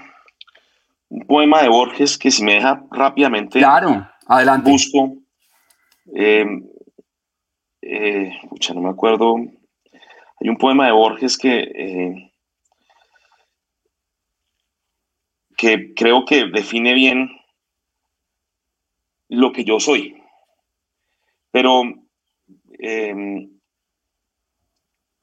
[1.26, 3.58] poema de Borges que si me deja rápidamente.
[3.58, 4.70] Claro, adelante.
[4.70, 5.16] Busco.
[6.14, 6.64] Em,
[7.80, 8.30] eh,
[8.74, 9.36] no me acuerdo
[10.40, 12.32] hay un poema de Borges que, eh,
[15.56, 17.28] que creo que define bien
[19.28, 20.16] lo que yo soy.
[21.50, 21.82] Pero
[22.78, 23.50] em,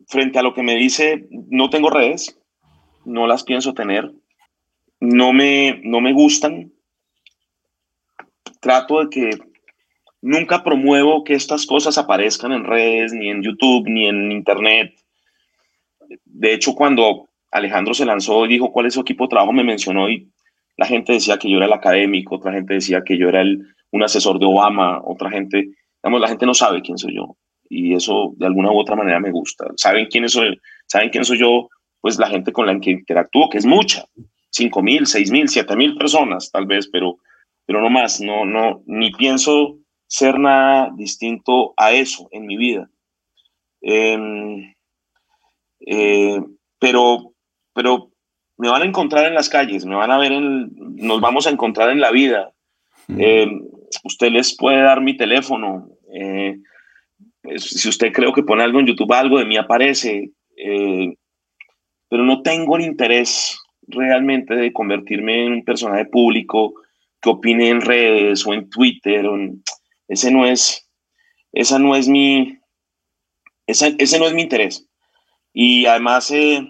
[0.07, 2.39] frente a lo que me dice, no tengo redes,
[3.03, 4.11] no las pienso tener,
[4.99, 6.73] no me, no me gustan.
[8.59, 9.29] Trato de que
[10.21, 14.93] nunca promuevo que estas cosas aparezcan en redes, ni en YouTube, ni en Internet
[16.25, 19.63] de hecho, cuando Alejandro se lanzó y dijo cuál es su equipo de trabajo, me
[19.63, 20.29] mencionó y
[20.77, 23.65] la gente decía que yo era el académico, otra gente decía que yo era el,
[23.91, 25.69] un asesor de Obama, otra gente,
[26.03, 27.35] digamos, la gente no sabe quién soy yo
[27.69, 29.67] y eso de alguna u otra manera me gusta.
[29.75, 30.59] ¿Saben quién soy?
[30.85, 31.69] ¿Saben quién soy yo?
[32.01, 34.05] Pues la gente con la que interactúo, que es mucha,
[34.51, 37.17] 5 mil, 6 mil, 7 mil personas tal vez, pero,
[37.65, 39.77] pero no más, no, no, ni pienso
[40.07, 42.89] ser nada distinto a eso en mi vida.
[43.81, 44.73] Em,
[45.89, 46.41] eh,
[46.79, 47.33] pero,
[47.73, 48.11] pero
[48.57, 51.49] me van a encontrar en las calles, me van a ver, en, nos vamos a
[51.49, 52.51] encontrar en la vida.
[53.07, 53.63] Em,
[54.03, 55.89] usted les puede dar mi teléfono.
[56.13, 56.57] Eh,
[57.41, 60.31] pues, si usted creo que pone algo en YouTube, algo de mí aparece.
[60.57, 61.15] Eh,
[62.09, 66.73] pero no tengo el interés realmente de convertirme en un personaje público
[67.21, 69.25] que opine en redes o en Twitter.
[70.09, 70.89] ese no es,
[71.53, 72.59] esa no es mi,
[73.65, 74.86] ese no es mi interés.
[75.59, 76.69] Y además eh,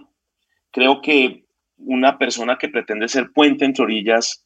[0.72, 1.44] creo que
[1.76, 4.46] una persona que pretende ser puente entre orillas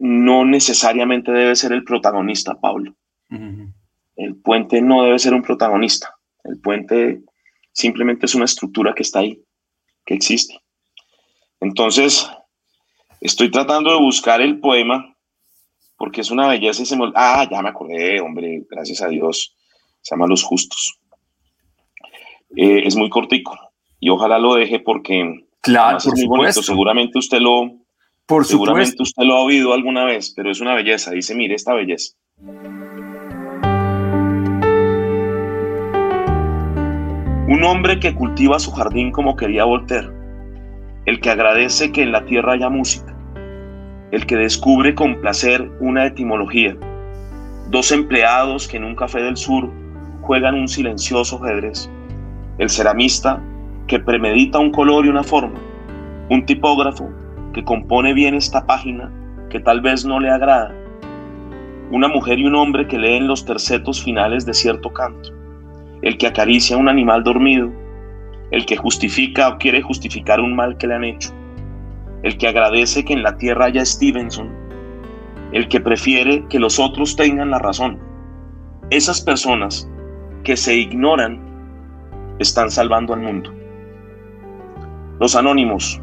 [0.00, 2.96] no necesariamente debe ser el protagonista, Pablo.
[4.16, 6.12] El puente no debe ser un protagonista.
[6.42, 7.20] El puente
[7.70, 9.40] simplemente es una estructura que está ahí,
[10.04, 10.60] que existe.
[11.60, 12.28] Entonces,
[13.20, 15.16] estoy tratando de buscar el poema
[15.96, 17.12] porque es una belleza y se me...
[17.14, 19.54] Ah, ya me acordé, hombre, gracias a Dios.
[20.02, 20.98] Se llama Los Justos.
[22.56, 23.54] Eh, es muy cortico
[24.00, 26.62] y ojalá lo deje porque claro, es muy bonito.
[26.62, 27.70] Seguramente usted lo,
[28.24, 31.10] por seguramente usted lo ha oído alguna vez, pero es una belleza.
[31.10, 32.14] Dice, mire esta belleza.
[37.48, 40.08] Un hombre que cultiva su jardín como quería Voltaire,
[41.04, 43.16] el que agradece que en la tierra haya música,
[44.10, 46.76] el que descubre con placer una etimología,
[47.68, 49.70] dos empleados que en un café del sur
[50.22, 51.88] juegan un silencioso ajedrez,
[52.58, 53.42] el ceramista
[53.86, 55.58] que premedita un color y una forma,
[56.30, 57.08] un tipógrafo
[57.52, 59.10] que compone bien esta página
[59.50, 60.74] que tal vez no le agrada,
[61.90, 65.30] una mujer y un hombre que leen los tercetos finales de cierto canto,
[66.02, 67.70] el que acaricia a un animal dormido,
[68.50, 71.30] el que justifica o quiere justificar un mal que le han hecho,
[72.22, 74.50] el que agradece que en la tierra haya Stevenson,
[75.52, 78.00] el que prefiere que los otros tengan la razón.
[78.90, 79.88] Esas personas
[80.42, 81.40] que se ignoran
[82.38, 83.52] están salvando al mundo.
[85.18, 86.00] Los anónimos.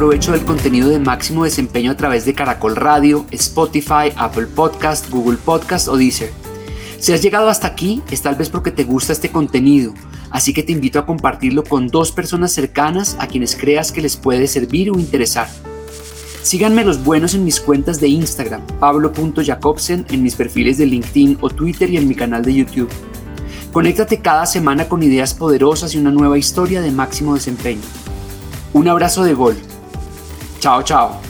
[0.00, 5.36] Provecho del contenido de máximo desempeño a través de Caracol Radio, Spotify, Apple Podcast, Google
[5.36, 6.32] Podcast o Deezer.
[6.98, 9.92] Si has llegado hasta aquí es tal vez porque te gusta este contenido,
[10.30, 14.16] así que te invito a compartirlo con dos personas cercanas a quienes creas que les
[14.16, 15.50] puede servir o interesar.
[16.42, 21.50] Síganme los buenos en mis cuentas de Instagram, pablo.jacobsen, en mis perfiles de LinkedIn o
[21.50, 22.88] Twitter y en mi canal de YouTube.
[23.70, 27.82] Conéctate cada semana con ideas poderosas y una nueva historia de máximo desempeño.
[28.72, 29.56] Un abrazo de gol.
[30.60, 31.29] Ciao Ciao。